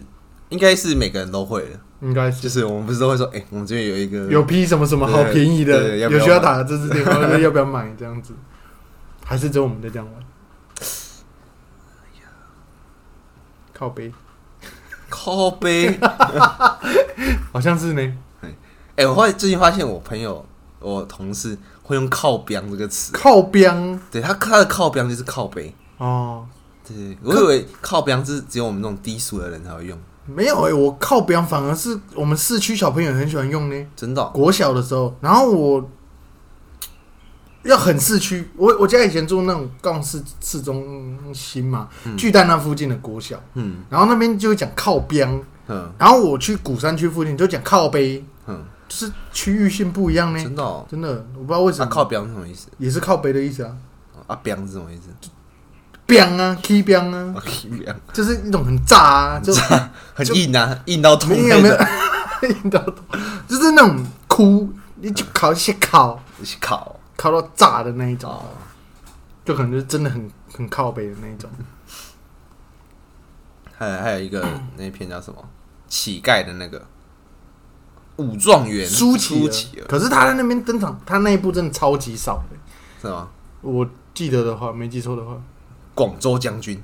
[0.51, 1.81] 应该是每个人都会的。
[2.01, 8.35] 应该就是是我们不是都会说，哎、我们这边有一个有批什么什么好便宜的，有需要打这支电话，要不要买这样子？
[9.25, 10.23] 还是只有我们在这样玩？
[13.75, 14.13] 靠背，
[15.09, 15.99] 靠背。
[17.53, 18.15] 好像是呢。
[18.97, 20.45] 哎、我后来最近发现，我朋友、
[20.81, 23.13] 我同事会用“靠边”这个词。
[23.13, 25.73] 靠边对他，他的靠边就是靠背。
[25.99, 26.45] 哦，
[26.85, 29.97] 对，我以为靠边是只有我们这种低俗的人才会用，
[30.29, 33.87] 没有哎、我靠边反而是我们市区小朋友很喜欢用呢。
[33.97, 35.91] 真的哦、国小的时候，然后我
[37.65, 45.29] 要很市区，我我家以前住那种高雄市市中心嘛，巨蛋那附近的国小，嗯然后那边就会讲靠边，
[45.67, 50.43] 嗯然后我去鼓山区附近就讲靠背，嗯，就是区域性不一样呢。
[50.43, 50.87] 真的、哦。
[50.89, 51.91] 真的，我不知道为什那、么。
[51.91, 52.69] 靠边是什么意思？
[52.79, 53.77] 也是靠背的意思啊，
[54.29, 55.09] 啊，边是什么意思？
[56.09, 57.35] 边啊，key 边啊，
[58.15, 59.53] 就是一种很炸啊，就
[60.15, 61.85] 很硬啊，硬到痛没有没有那
[62.49, 62.85] 种。，你知道，
[63.47, 68.43] 就是那种哭，你就烤一些烤，一些烤烤到炸的那一种，哦，
[69.45, 71.51] 就可能就是真的很很靠北的那一种。
[73.77, 74.43] 还有还有一个
[74.79, 75.45] 那一篇叫什么？
[75.89, 76.83] 乞丐的那个
[78.17, 82.57] 武状元舒淇儿，舒淇儿可是他在那边登场，他那一部真的超级少的。
[83.01, 83.29] 是吗？
[83.61, 85.41] 我记得的话，没记错的话，
[85.99, 86.81] 广州将军，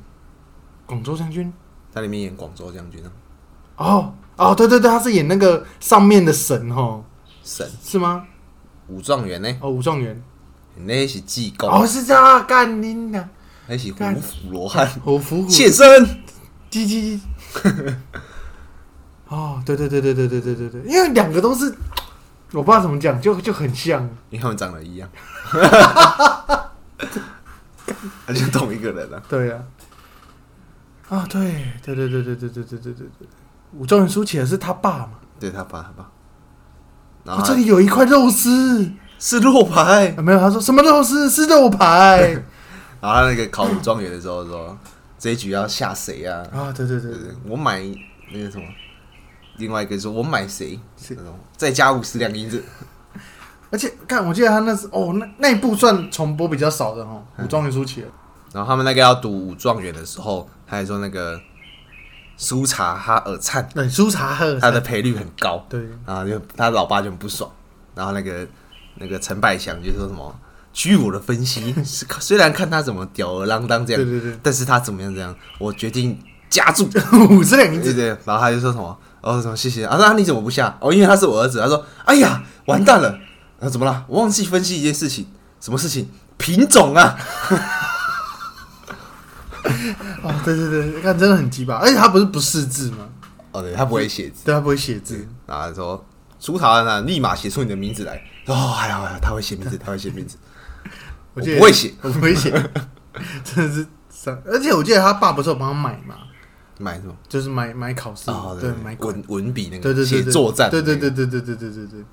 [0.87, 1.53] 广州将军。
[1.93, 3.13] 在里面演广州将军啊，
[3.77, 7.05] 哦哦，对对对，他是演那个上面的神哦，
[7.45, 8.25] 神是吗？
[8.89, 9.57] 武状元呢？
[9.61, 10.21] 哦，武状元。
[10.79, 13.29] 那是济公，哦，是这样啊，干你呐！
[13.69, 15.87] 那是胡干服罗汉，虎伏虎，妾身。
[16.69, 17.21] 叽叽叽。
[19.29, 21.73] 哦，对对对对对对对对对，因为两个都是，
[22.51, 24.03] 我不知道怎么讲，就就很像。
[24.31, 25.09] 因为他们长得一样，
[28.27, 29.23] 他就同一个人啊。
[29.29, 29.57] 对呀、
[31.09, 31.19] 啊。
[31.19, 33.29] 啊，对对对对对对对对对对对，
[33.73, 35.13] 武状元舒淇的是他爸嘛？
[35.39, 36.11] 对他爸，他爸。
[37.25, 42.21] 然哦，后他这里有一块肉丝、是肉排，啊，没有，他说什么肉丝是肉排
[43.01, 44.77] 然后他那个考武状元的时候说，
[45.19, 46.43] 这一局要下谁啊？
[46.53, 47.83] 啊，对对对对对对，我买
[48.33, 48.65] 那个什么，
[49.59, 52.63] 另外一个说我买谁，是那种再加五十两银子，
[53.75, 58.07] 而且看，我记得他那是哦，那那一部算重播比较少的哦，武状元苏乞儿。
[58.53, 61.41] 然后他们那个要读武状元的时候，他还说那个
[62.37, 65.81] 苏察哈尔灿，对，苏察哈尔他的赔率很高，对。
[66.07, 67.51] 然后就他老爸就很不爽，
[67.97, 68.47] 然后那个
[68.95, 70.33] 那个陈百祥就说什么，
[70.73, 74.39] 据我的分析，是虽然看他怎么吊儿郎当这样，对对对。
[74.41, 76.17] 但是他怎么样这样，我决定
[76.49, 76.89] 加注，
[77.31, 80.77] 五十两银子，对对，然后他就说什么，哦什么谢谢，啊那你怎么不下？
[80.81, 83.19] 哦因为他是我儿子，他说哎呀完蛋了，
[83.65, 84.05] 然后怎么了？
[84.09, 85.27] 我忘记分析一件事情，
[85.59, 86.07] 什么事情？
[86.37, 87.17] 品种啊，
[90.23, 93.09] 哦，对对对，看真的很鸡巴，而且他不是不识字吗？
[93.53, 94.45] 哦对，他不会写字。
[94.45, 96.05] 对他不会写字，然后说
[96.39, 98.23] 出逃呢，立马写出你的名字来。
[98.45, 100.37] 哦，还好还好，他会写名字， 他会写名字。
[101.33, 102.51] 我不会写，我不会写，
[103.43, 104.39] 真的是伤。
[104.45, 106.17] 而且我记得他爸不是有帮他买嘛，
[106.79, 107.17] 买什么？
[107.27, 110.71] 就是买买考试，哦，对，买管，文文笔那对对对，个写对作战。
[110.71, 111.09] 对对对。
[111.11, 112.05] 对对对对对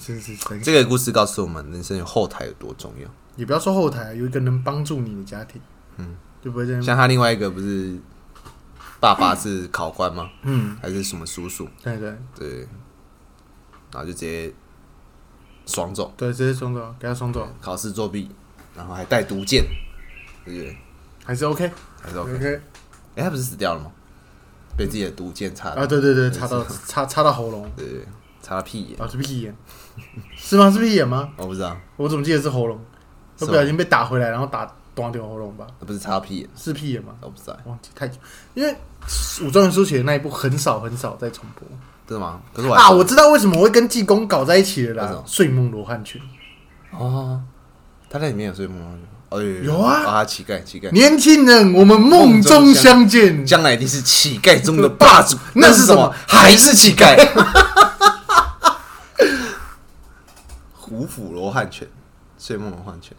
[0.00, 3.08] 真是神这个故事告诉我们，人生有后台有多重要。
[3.36, 5.60] 也不要说后台，有一个能帮助你的家庭，
[5.96, 6.82] 嗯，就不会这样。
[6.82, 7.98] 像他另外一个不是
[9.00, 10.30] 爸爸是考官吗？
[10.42, 11.68] 嗯，还是什么叔叔？
[11.82, 12.14] 对对。
[12.38, 12.60] 对，
[13.92, 14.52] 然后就直接
[15.66, 18.30] 爽走，对，直接双走，给他双走，考试作弊，
[18.76, 19.64] 然后还带毒箭，
[20.44, 20.54] 对。
[20.54, 20.76] 不对？
[21.24, 21.70] 还是 OK
[22.00, 22.34] 还是 OK。
[22.34, 22.60] OK，
[23.16, 23.90] 哎，他不是死掉了吗？
[24.76, 25.82] 被自己的毒箭插到。
[25.82, 28.06] 啊，对对对，插到插插到喉咙，对对，对
[28.44, 29.56] 插到屁眼，啊，是屁眼，
[30.36, 30.70] 是吗？
[30.70, 31.30] 是屁眼吗？
[31.38, 32.78] 我不知道，我怎么记得是喉咙？
[33.40, 35.66] 我不小心被打回来，然后打断掉喉咙吧？
[35.80, 37.14] 不是擦屁眼，是屁眼吗？
[37.22, 38.18] 我不知道，忘记太久，
[38.52, 38.76] 因为
[39.42, 41.66] 武状元书写的那一部很少很少在重播
[42.06, 42.38] 真的吗？
[42.52, 42.90] 可是我啊！
[42.90, 46.20] 我知道为什么我会跟济公搞在一起了啦睡梦罗汉拳，
[46.90, 47.40] 哦，
[48.10, 48.98] 他在里面有睡梦吗？
[49.30, 56.14] 哦有有啊啊，乞丐乞丐，年轻人，我们梦中相见，将来一定是乞丐中的霸主，那是什么？
[56.28, 57.16] 还是乞丐？
[60.94, 61.88] 虎斧罗汉拳，
[62.38, 63.16] 睡梦罗汉拳，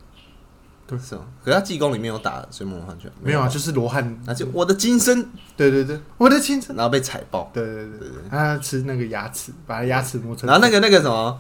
[0.88, 0.98] 对。
[0.98, 1.22] 是吗？
[1.44, 8.18] 可是他济公里面有打睡梦罗汉拳，没有啊，就是罗汉，那就我的金身，对对对，我的金身，然后被踩爆，对对对对对。
[8.30, 11.38] 他吃那个牙齿，把他牙齿磨成，然后那个那个什么，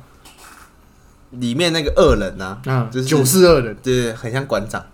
[1.31, 4.85] 里面那个恶人呐、啊，就是九世二人，对对，很像馆长。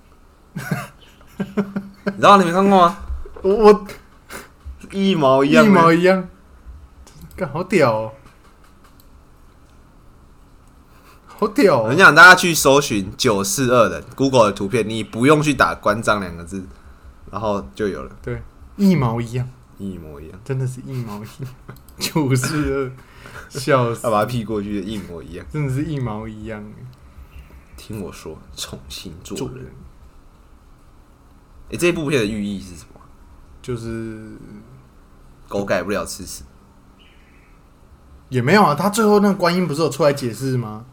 [2.04, 2.98] 你知道你没看过吗？
[3.42, 3.88] 我我
[4.92, 6.30] 一毛一一样一毛一样，
[7.36, 8.12] 干好屌哦，
[11.42, 16.64] 好屌哦，我跟你讲，大家去搜寻九四二人 Google 的图片，你不用去打关张两个字，
[17.32, 18.40] 然后就有了，对，
[18.78, 20.40] 一毛一样，一模一样。
[20.46, 21.52] 真的是一毛一样，
[21.98, 22.92] 九四二，
[23.60, 25.44] 笑死他，把它 P 过去的一模一样。
[25.50, 26.64] 真的是一毛一样，
[27.76, 29.48] 听我说，重新做人。
[29.48, 29.66] 做人
[31.72, 33.02] 哎、这部片的寓意是什么？
[33.64, 34.38] 就是
[35.48, 36.44] 狗改不了吃屎。
[38.30, 40.86] 也没有啊，他最后那个观音不是有出来解释吗？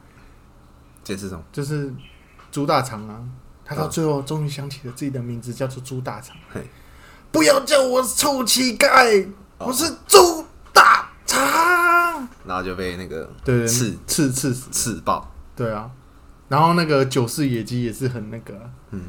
[1.17, 1.43] 这是什么？
[1.51, 1.93] 就是
[2.51, 3.23] 猪大肠啊，
[3.65, 6.61] 他到嗯最后终于想起了自己的名字叫做猪大肠嘿。
[7.33, 9.27] 不要叫我臭乞丐，
[9.59, 12.29] 哦我是猪大肠。
[12.47, 14.53] 然后就被那个对，刺刺刺。
[14.71, 15.31] 刺爆。
[15.57, 15.91] 对啊，
[16.49, 19.01] 然后那个九世野鸡也是很那个啊，嗯，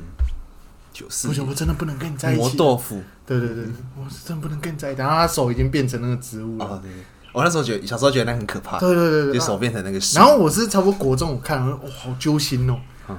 [0.91, 2.57] 九四不行，我真的不能跟你在一起磨起。
[2.57, 3.01] 豆腐。
[3.25, 5.01] 对对对，我是真的不能跟你在一起。
[5.01, 6.79] 然后他手已经变成那个植物哦，了。
[6.79, 7.03] 对对。
[7.39, 10.17] 我那时候觉得，小时候觉得那很可怕，对对对对，就手变成那个屎。
[10.17, 12.77] 然后我是差不多国中，我看了，哇，好揪心哦！
[13.07, 13.17] 嗯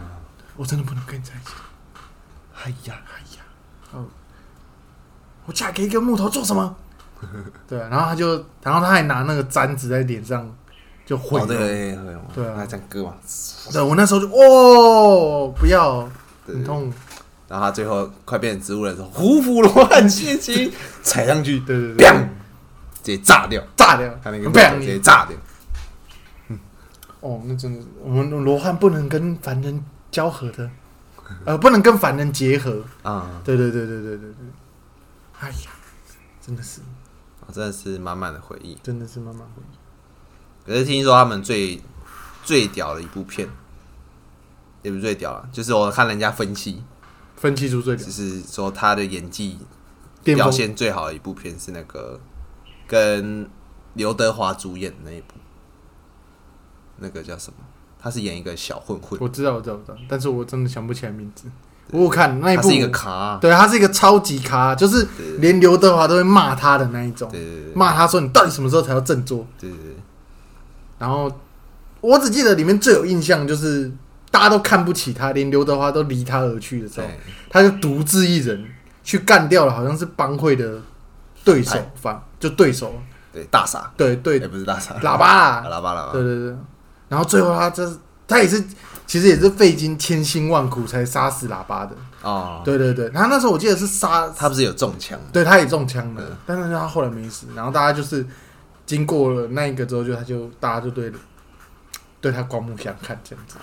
[0.57, 1.53] 我真的不能跟你在一起。
[2.62, 3.43] 哎呀，哎呀，
[3.93, 4.05] 哦，
[5.47, 6.77] 我嫁给一个木头做什么？
[7.66, 10.55] 对啊，然后他就，然后他还拿那个簪子在脸上
[11.07, 11.66] 就毁哦，对容。
[11.66, 13.14] 对对对啊他这样割嘛，
[13.73, 16.09] 对，我那时候就哦，不要，
[16.47, 16.62] 很。
[16.62, 16.93] 痛。
[17.49, 22.21] 然后他最后快变成植物人的时候，虎斧罗汉血鸡踩上去，对对对，砰，
[23.03, 25.37] 直接炸掉，炸掉，他那个不然直接炸掉。
[26.49, 26.59] 嗯
[27.20, 30.70] 哦，那真的是，我们罗汉不能跟凡人交合的，
[31.45, 32.83] 呃，不能跟凡人结合。
[33.03, 34.35] 啊、对对对对对对对。
[35.41, 35.70] 哎呀，
[36.41, 36.81] 真的是，
[37.53, 38.78] 真的是满满的回忆。
[38.83, 39.76] 真的是满满回忆。
[40.66, 41.81] 可是听说他们最
[42.45, 43.49] 最屌的一部片，
[44.83, 46.83] 也不是最屌了，就是我看人家分析，
[47.37, 49.59] 分析出最屌就，是说他的演技
[50.22, 52.20] 表现最好的一部片是那个
[52.87, 53.49] 跟
[53.95, 55.34] 刘德华主演的那一部，
[56.99, 57.57] 那个叫什么？
[58.03, 61.45] 他是演一个小混混，我知道，我知道，我知道，但是我真的想不起来名字。
[61.93, 65.07] 我有看那一部，他是一个咖，对，他是一个超级咖，就是
[65.38, 67.30] 连刘德华都会骂他的那一种，
[67.74, 69.45] 骂他说你到底什么时候才要振作？
[69.59, 69.97] 对对对，
[70.99, 71.30] 然后
[72.01, 73.91] 我只记得里面最有印象就是
[74.30, 77.07] 大家都看不起他，连刘德华都离他而去的时候，
[77.51, 78.64] 他就独自一人
[79.03, 80.80] 去干掉了好像是帮会的
[81.45, 82.95] 对手哎方，就对手，
[83.33, 84.39] 对大傻，对对。
[84.39, 85.61] 也，不是大傻，喇叭。
[85.61, 86.57] 啦，喇叭喇叭，对对对，
[87.09, 87.89] 然后最后他这
[88.26, 88.62] 他也是
[89.07, 98.24] 其实也是费尽千辛万苦才杀死喇叭的，哦，对对对，他那时候我记得是杀，他不是有中枪，对他也中枪了嗯，但是他后来没死，然后大家就是
[98.87, 101.12] 经过了那一个之后，就他就大家就对
[102.20, 103.57] 对他刮目相看这样子，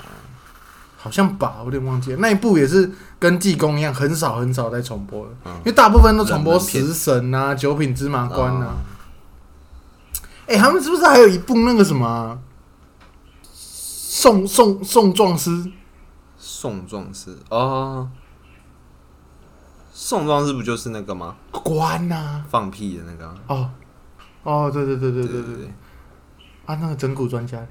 [0.98, 2.90] 好像吧，我有点忘记了，那一部也是
[3.20, 5.52] 跟济公一样，很少很少在重播了，嗯。
[5.60, 8.66] 因为大部分都重播食神啊、九品芝麻官啊。
[8.66, 8.97] 哦
[10.48, 12.40] 哎他们是不是还有一部那个什么
[13.52, 15.72] 宋宋宋壮师
[16.38, 18.10] 宋壮师哦
[19.94, 21.36] 宋壮师不就是那个吗？
[21.52, 23.70] 关呐放屁的那个哦
[24.44, 25.74] 哦对对对对对对对。
[26.66, 27.66] 啊那个整蛊专家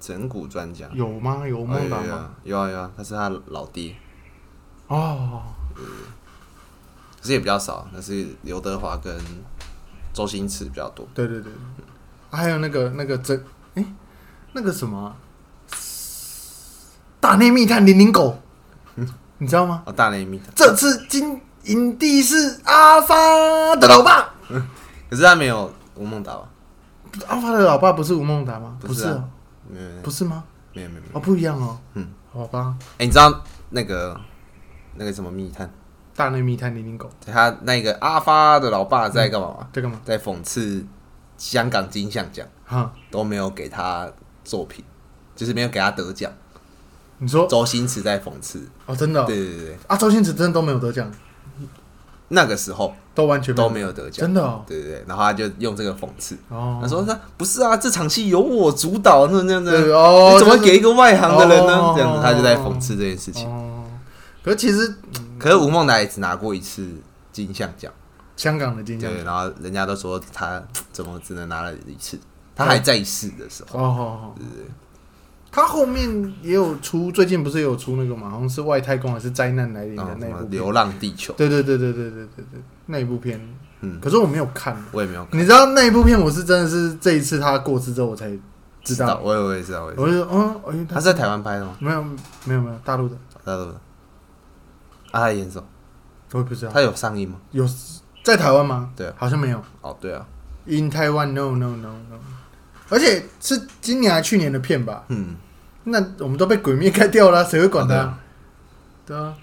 [0.00, 0.88] 整蛊专家。
[0.92, 1.46] 有吗？
[1.46, 1.78] 有吗？
[2.44, 3.94] 有啊有啊他是他老爹。
[4.88, 5.42] 哦。
[7.20, 9.14] 可是也比较少那是刘德华跟
[10.12, 11.06] 周星驰比较多。
[11.14, 11.52] 对对对，
[12.30, 13.44] 啊还有那个那个真
[13.74, 13.84] 哎、
[14.52, 15.16] 那个什么啊、
[17.20, 18.38] 大内密探零零狗，
[18.96, 19.08] 嗯
[19.38, 19.82] 你知道吗？
[19.86, 23.14] 哦，大内密探，这次金影帝是阿发
[23.76, 24.34] 的老爸，
[25.08, 26.48] 可是他没有吴孟达吧？
[27.28, 28.76] 阿发的老爸不是吴孟达吗？
[28.80, 29.04] 不是
[29.68, 30.44] 没有不是吗？
[30.74, 31.18] 没有没有没有。
[31.18, 31.78] 哦，不一样哦。
[31.94, 32.74] 嗯，好吧。
[32.98, 34.18] 哎，你知道那个
[34.96, 35.70] 那个什么密探
[36.14, 37.08] 大内密探零零狗。
[37.26, 39.68] 他那个阿发的老爸在干嘛吗？
[39.72, 40.00] 在干嘛？
[40.04, 40.84] 在讽刺
[41.36, 42.46] 香港金像奖。
[42.64, 44.10] 哈，都没有给他
[44.44, 44.82] 作品，
[45.36, 46.32] 就是没有给他得奖。
[47.18, 47.46] 你说？
[47.46, 49.24] 周星驰在讽刺，哦，真的哦？
[49.26, 49.66] 对对对。
[49.66, 51.08] 对，啊，周星驰真的都没有得奖，
[52.28, 54.64] 那个时候都完全都没有得奖，真的哦。
[54.66, 61.76] 对对对，然后他就用这个讽刺，哦，他说他不是啊，这场戏由我主导，那那样对子，哦，你怎么就是给一个外行的人呢？
[61.76, 61.92] 哦？
[61.94, 63.46] 这样子，他就在讽刺这件事情。
[63.48, 63.84] 哦，
[64.42, 64.94] 可是其实
[65.42, 66.88] 可是吴孟达也只拿过一次
[67.32, 67.92] 金像奖，
[68.36, 70.62] 香港的金像对，然后人家都说他
[70.92, 72.18] 怎么只能拿了一次，
[72.54, 74.34] 他还在世的时候，哦哦哦，
[75.50, 83.38] 他后面也有出，最近不是有出那个嘛，好像是外太空还是灾难来临的然后什《那一部片流浪地球》，对对对对对对对对，那一部片，
[83.80, 84.82] 嗯，可是我没有看。
[84.92, 88.30] 我也没有看你知道那一部片，我是真的是这一次他过世之后我才
[88.82, 91.76] 知道，我也我也知道，我也知道我就说，嗯，哎，他是在台湾拍的吗？
[91.80, 92.02] 没有
[92.44, 93.80] 没有没有大陆的，大陆的。
[95.12, 95.64] 啊，他演什么？
[96.32, 96.72] 我也不知道。
[96.72, 97.36] 他有上映吗？
[97.52, 97.64] 有
[98.24, 98.90] 在台湾吗？
[98.96, 99.14] 对啊。
[99.16, 99.62] 好像没有。
[99.80, 100.26] 哦，对啊
[100.66, 102.18] ，In Taiwan, no no no no，
[102.88, 105.04] 而且是今年还去年的片吧？
[105.08, 105.36] 嗯，
[105.84, 107.94] 那我们都被鬼灭盖掉了啊，谁会管他？
[107.94, 108.18] 哦对啊。
[109.04, 109.34] 对啊，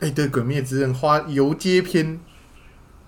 [0.00, 2.18] 哎、对，鬼灭之刃花游街篇，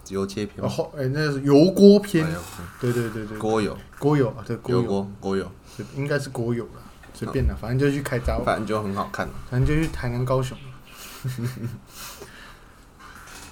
[0.09, 2.25] 油街片哦，，后哎、那是油锅篇。
[2.27, 2.39] 哎，呦
[2.81, 4.83] 对对对对，锅油，锅友啊，对锅，油。
[4.83, 6.83] 锅锅油，对应该是锅友了，
[7.15, 9.27] 随便啦，反正就去开闸，反正就很好看。
[9.51, 10.57] 反正就去台南、高雄。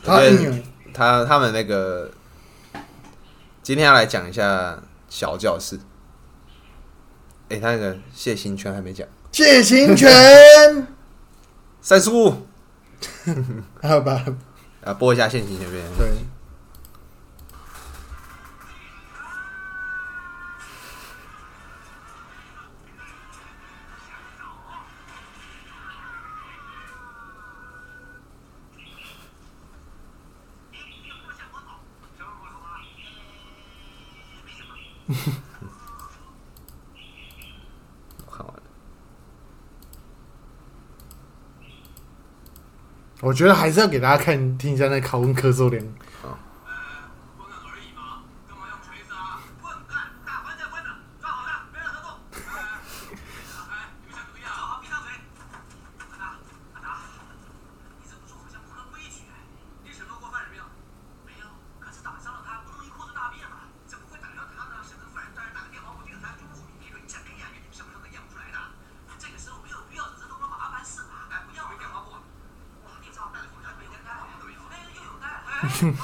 [0.02, 0.20] 他
[0.92, 2.10] 他他们那个
[3.62, 5.78] 今天要来讲一下小教室。
[7.48, 10.08] 哎、他那个谢行权还没讲，谢行权，
[11.82, 12.46] 三十五
[13.82, 14.24] 好吧？
[14.84, 15.84] 啊，播一下谢行权边。
[15.98, 16.08] 对，
[38.26, 38.54] 我看完，
[43.20, 45.92] 我觉得还是要给大家看听一下那考文咳嗽脸。
[75.70, 76.02] 啊，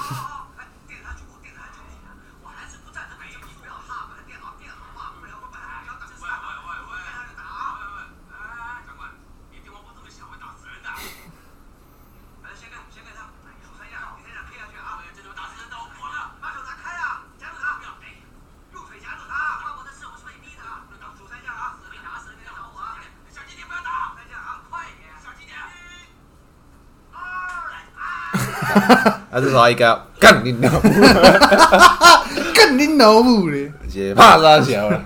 [28.77, 29.16] 啊，啊。
[29.37, 30.81] 还是说一个干你老母，
[32.57, 33.71] 干你老母嘞，
[34.15, 34.99] 怕啥小了？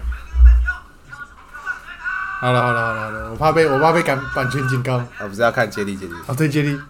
[2.41, 4.99] 好了好了好了好了，我怕被我怕被赶版权警告。
[4.99, 6.13] 啊，不是要看接力接力。
[6.29, 6.81] 啊，对接力。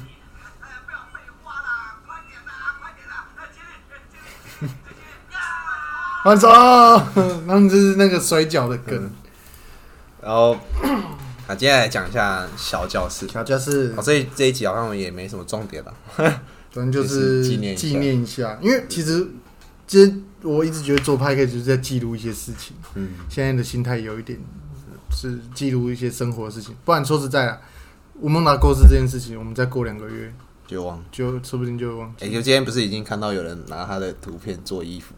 [6.24, 6.50] 完成，
[7.46, 9.12] 他们就是那个摔跤的梗。
[10.22, 10.58] 然后
[11.56, 13.28] 啊，接下来讲一下小教室。
[13.28, 13.94] 小教室。
[13.98, 15.94] 哦，所以这一集好像也没什么重点了。
[16.72, 19.26] 反正就是 就是纪念纪念一下，因为其实
[19.88, 24.38] 其实我一直觉得做拍 o 就是在记录一些事情，嗯，现在的心态有一点
[25.12, 27.62] 是记录一些生活的事情，不然说实在啊，
[28.20, 30.34] 我们拿构思这件事情，我们再过两个月
[30.68, 31.02] 就忘。
[31.12, 35.16] 就说不定就忘记哎、就今天不是已经看到有人拿他的图片做衣服，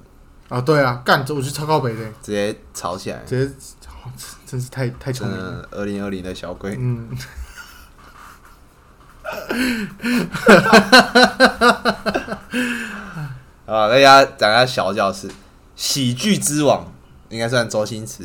[0.50, 0.62] 啊。
[0.62, 3.54] 对啊，干，这我去超高北的，直接吵起来，直接
[3.88, 4.12] 哦
[4.46, 5.68] 真是太太聪明了。
[5.72, 6.78] 二零二零的小鬼。
[6.80, 7.10] 嗯，
[13.66, 15.30] 啊，大家讲一下小教室，
[15.76, 16.90] 喜剧之王
[17.30, 18.24] 应该算周星驰，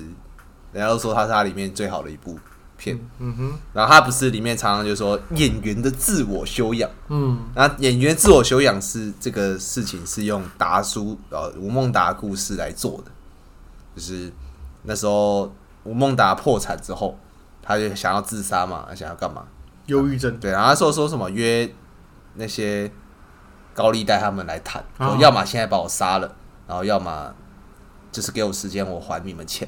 [0.72, 2.38] 人家都说他是他里面最好的一部
[2.82, 2.98] 片。
[3.18, 7.38] 嗯哼，然后他不是里面常常就说演员的自我修养，嗯。
[7.54, 13.10] 然后演员自我修养是这个事情是用达叔呃吴孟达故事来做的，
[13.94, 14.32] 就是
[14.82, 15.54] 那时候
[15.84, 17.16] 吴孟达破产之后，
[17.62, 19.44] 他就想要自杀嘛，想要干嘛？
[19.86, 21.72] 忧郁症，对，然后他说说什么约
[22.34, 22.90] 那些
[23.74, 24.84] 高利贷他们来谈，
[25.20, 26.34] 要么现在把我杀了，
[26.66, 27.34] 然后要么
[28.12, 29.66] 就是给我时间，我还你们钱。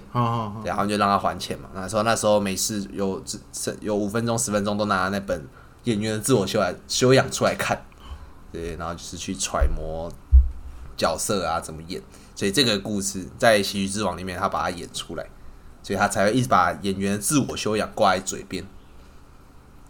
[0.63, 1.69] 然后就让他还钱嘛。
[1.75, 3.21] 那时候那时候没事，有
[3.81, 5.45] 有五分钟十分钟都拿那本
[5.85, 7.85] 演员的自我修来修养出来看，
[8.53, 10.13] 对，然后就是去揣摩
[10.97, 12.01] 角色啊怎么演。
[12.37, 15.25] 所以这个故事在《喜剧之王》里面，他把它演出来，
[15.83, 18.65] 所以他才会一直把演员的自我修养挂在嘴边。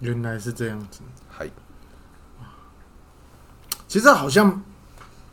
[0.00, 1.00] 原来是这样子。
[1.28, 1.48] 还
[3.88, 4.62] 其实好像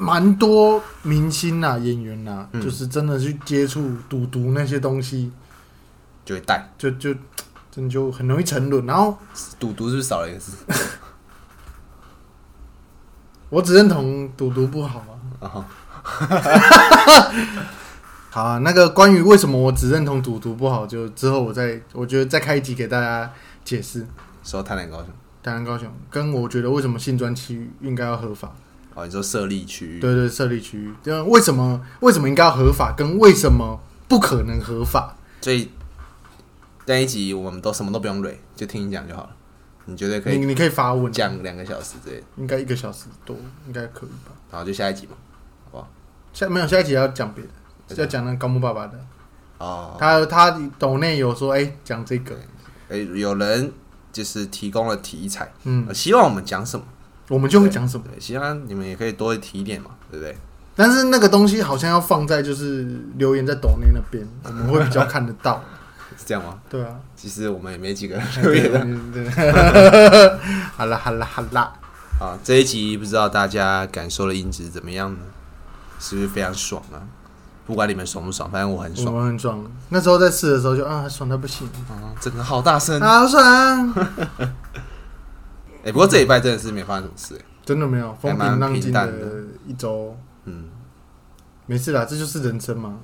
[0.01, 5.31] 蛮多明星啊、演员啊，嗯就是真的去接触赌毒那些东西，
[6.25, 7.13] 就会带就就
[7.69, 8.83] 真的就很容易沉沦。
[8.87, 9.15] 然后
[9.59, 10.57] 赌毒是不是少了一个字？
[13.49, 15.13] 我只认同赌毒不好啊。
[15.39, 15.63] 然后
[18.31, 23.31] 好啊，那个关于为什么我只认同赌毒不好，就之后我再我觉得再开一集给大家
[23.63, 24.07] 解释。
[24.43, 25.07] 说台南高雄
[25.43, 28.51] 台南高雄跟我觉得为什么性专区应该要合法，
[28.93, 35.15] 哦，你说设立区域，对对，设立区域，对为什么为什么应该要合法，跟为什么不可能合法？
[35.41, 35.71] 所以
[36.85, 39.29] 那一集我们都什么都不用蕊，就听你讲就好了。
[39.85, 43.35] 你绝对可以你你可以发问，讲两个小时之类的，应该一个小时多，
[43.65, 44.31] 应该可以吧？
[44.51, 45.13] 然后就下一集嘛。
[46.33, 47.43] 下没有下一集要讲别
[47.89, 48.97] 的，要讲那个高木爸爸的，
[49.57, 52.33] 哦，他他抖内有说，哎、讲这个，
[52.87, 53.69] 哎、有人
[54.13, 56.85] 就是提供了题材，嗯呃，希望我们讲什么？
[57.31, 58.03] 我们就会讲什么。
[58.11, 60.37] 对，希望你们也可以多提一点嘛，对不对？
[60.75, 65.63] 但是那个东西好像要放在就是留言在抖内那边，我们会比较看得到。
[66.17, 66.59] 是这样吗？
[66.69, 68.71] 对啊，其实我们也没几个人留言
[69.13, 70.37] 的
[70.75, 71.73] 好啦好啦好啦，
[72.19, 72.37] 啊。
[72.43, 75.19] 这一集不知道大家感受的音质怎么样呢？
[75.99, 76.99] 是不是非常爽啊？
[77.65, 79.63] 不管你们爽不爽，反正我很爽我很爽。
[79.89, 82.99] 那时候在试的时候就啊爽的不行，啊，真的好大声。
[82.99, 83.93] 好爽，
[85.83, 90.69] 哎、不过这礼拜真的是没发生什么事、诶真的没有风平浪静的一周，嗯，
[91.65, 92.99] 没事啦，这就是人生嘛。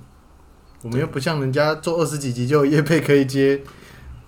[0.84, 3.62] 我们又不像人家做二十几集就有叶配可以接，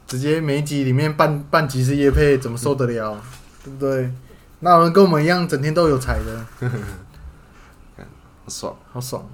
[0.07, 3.21] 直接每一集里面半半集是夜配，怎么受得了？
[3.63, 4.11] 对不对？
[4.61, 6.45] 那有人跟我们一样整天都有才的？
[7.97, 8.75] 好爽。
[8.91, 9.27] 好爽！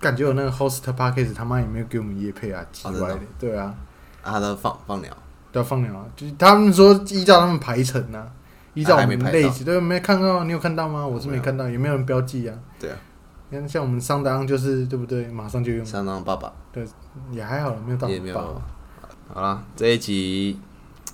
[0.00, 3.20] 感觉有那个 host p a c k a g e 他妈也没有给我们夜配啊，奇怪的。
[3.38, 3.74] 对啊，
[4.22, 5.16] 啊，他都放放鸟，
[5.54, 8.26] 都要放鸟啊，就是他们说依照他们排程啊，
[8.74, 11.06] 依照我们类型，对，没看到，你有看到吗？
[11.06, 12.58] 我是没看到，也没有人标记啊。
[12.80, 12.96] 对啊，
[13.50, 15.28] 你看像我们上当就是对不对？
[15.28, 16.84] 马上就用，上当爸爸对
[17.30, 18.60] 也还好，没有到也没有爆。
[19.32, 20.58] 好啦，这一集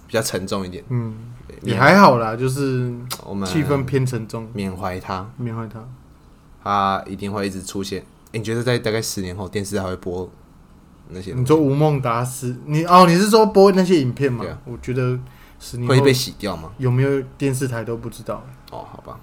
[0.06, 1.14] 比较沉重一点，嗯，
[1.60, 2.90] 也还好啦，就是
[3.26, 5.84] 我们气氛偏沉重，缅怀他，缅怀他。
[6.64, 8.00] 他一定会一直出现。
[8.32, 10.26] 诶你觉得在大概十年后，电视还会播
[11.12, 11.32] 那些？
[11.34, 14.58] 你说吴孟达死，你哦，你是说播那些影片吗对啊？
[14.64, 15.18] 我觉得
[15.58, 16.70] 十年后会被洗掉吗？
[16.78, 18.44] 有没有电视台都不知道。
[18.70, 19.18] 哦，好吧，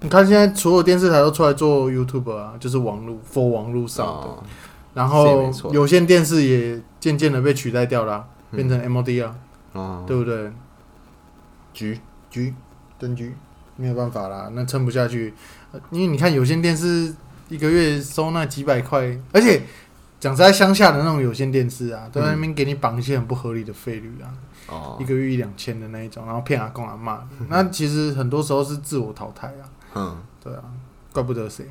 [0.00, 4.42] 你看现在所有电视台都出来做 YouTube 啊，就是网络 for 网络上的，哦，
[4.94, 9.34] 然是也后没错有线电视也渐渐的被取代掉了啊、嗯变成 MOD 啊，
[9.72, 10.50] 哦，对不对？
[11.74, 11.98] 局
[12.30, 12.54] 局
[12.98, 13.34] 灯局
[13.76, 15.34] 没有办法啦，那撑不下去，
[15.72, 17.14] 呃因为你看有线电视
[17.48, 19.62] 一个月收那几百块，而且
[20.18, 24.32] 讲实在，乡下的那种有线电视啊，都在那边给你绑一些很不合理的费率啊，
[24.68, 24.96] 哦。
[25.00, 30.62] 一，个月一两千的那一种，然后骗阿公阿妈的，那其实很多时候是自我淘汰啊，嗯，对啊，
[31.12, 31.68] 怪不得谁，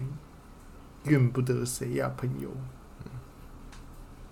[1.04, 2.50] 怨不得谁呀、朋友。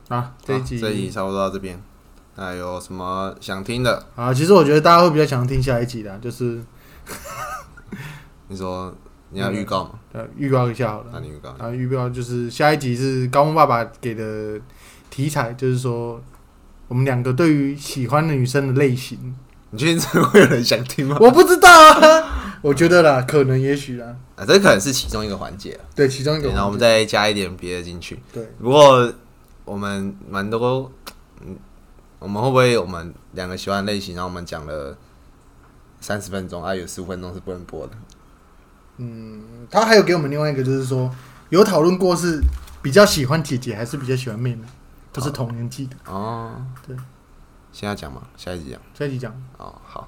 [0.09, 0.75] 啊，这一集。
[0.75, 1.81] 好这一集差不多到这边。
[2.35, 4.05] 那有什么想听的？
[4.15, 6.61] 啊，其实我觉得大家会比较想听下一集的，就是
[8.47, 8.93] 你说
[9.33, 9.99] 你要预告吗？
[10.13, 11.09] 呃预告一下好了。
[11.11, 11.49] 那你预告。
[11.57, 14.59] 啊，预告就是下一集是高木爸爸给的
[15.09, 16.21] 题材，就是说
[16.87, 19.35] 我们两个对于喜欢的女生的类型，
[19.71, 21.17] 你确定真的会有人想听吗？
[21.19, 25.81] 我不知道啊， 我觉得啦，可能也许啦，啊，这可能是其中一个环节啊。
[25.95, 28.19] 对，其中一个对，然后我们再加一点别的进去。
[28.31, 29.11] 对，不过
[29.65, 30.91] 我们蛮多，
[31.41, 31.57] 嗯，
[32.19, 34.95] 我们会不会我们两个喜欢的类型，然后我们讲了
[35.99, 37.93] 三十分钟，啊，有十五分钟是不能播的。
[39.69, 41.13] 他还有给我们另外一个，就是说
[41.49, 42.41] 有讨论过是
[42.81, 44.63] 比较喜欢姐姐还是比较喜欢妹妹，
[45.11, 45.95] 都是同年纪的。
[46.05, 46.95] 哦，对，
[47.71, 48.21] 现在讲吗？
[48.37, 48.79] 下一集讲。
[48.93, 50.07] 下一集讲哦，好。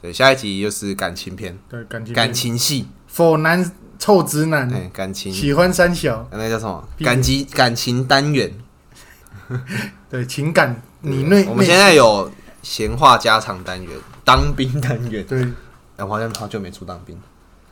[0.00, 6.88] 对，下一集又是感情片，对感情感情戏，否男臭直男、哎、感情，喜欢三小，那叫什么？
[6.98, 8.52] 感情感情单元。
[10.10, 12.30] 对情感你对内我们现在有
[12.62, 13.92] 闲话家常单元、
[14.24, 15.24] 当兵单元。
[15.26, 15.42] 对
[15.96, 17.22] 哎、我好像好久没出当兵，好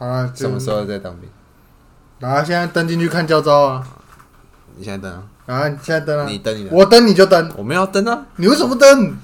[0.00, 1.28] 啊，什么时候在当兵？
[2.18, 3.86] 然后现在登进去看教招啊，
[4.76, 5.22] 你现在登啊？
[5.46, 9.16] 然后现在登啊，你登你的，我登你就登，我们要登啊，你为什么不登？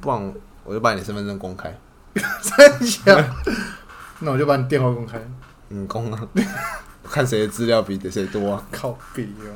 [0.00, 0.34] 不然
[0.64, 1.72] 我就把你的身份证公开。
[2.42, 3.16] 三小，
[4.20, 5.20] 那我就把你电话公开。
[5.68, 6.20] 嗯，公啊，
[7.04, 9.52] 看谁的资料比谁多啊，靠北哦，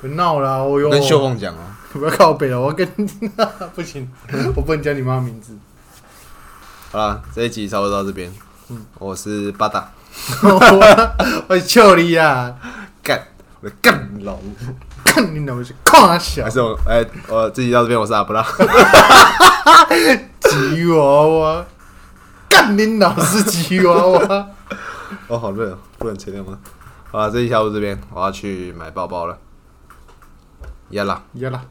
[0.00, 1.76] 不闹啦，我有跟秀凤讲啊。
[1.92, 2.86] 不要靠北了，我要跟
[3.74, 4.06] 不行，
[4.54, 5.56] 我不能叫你妈名字。
[6.92, 8.30] 好啦，这一集差不多到这边。
[8.70, 9.90] 嗯，我是八大，
[10.42, 10.50] 我
[11.48, 12.54] 我笑你啊！
[13.02, 13.18] 干，
[13.62, 14.54] 我干老母。
[15.02, 18.44] 看你老是夸小还是我哎、我这集到这边，我是阿布拉。
[20.42, 21.64] 吉娃娃，
[22.48, 24.46] 干你老是吉娃娃。
[25.28, 26.58] 哦，好热哦，不能前面吗？
[27.10, 29.38] 好了，这一下午这边我要去买包包了。
[30.90, 31.22] 呀啦。
[31.34, 31.62] 呀啦。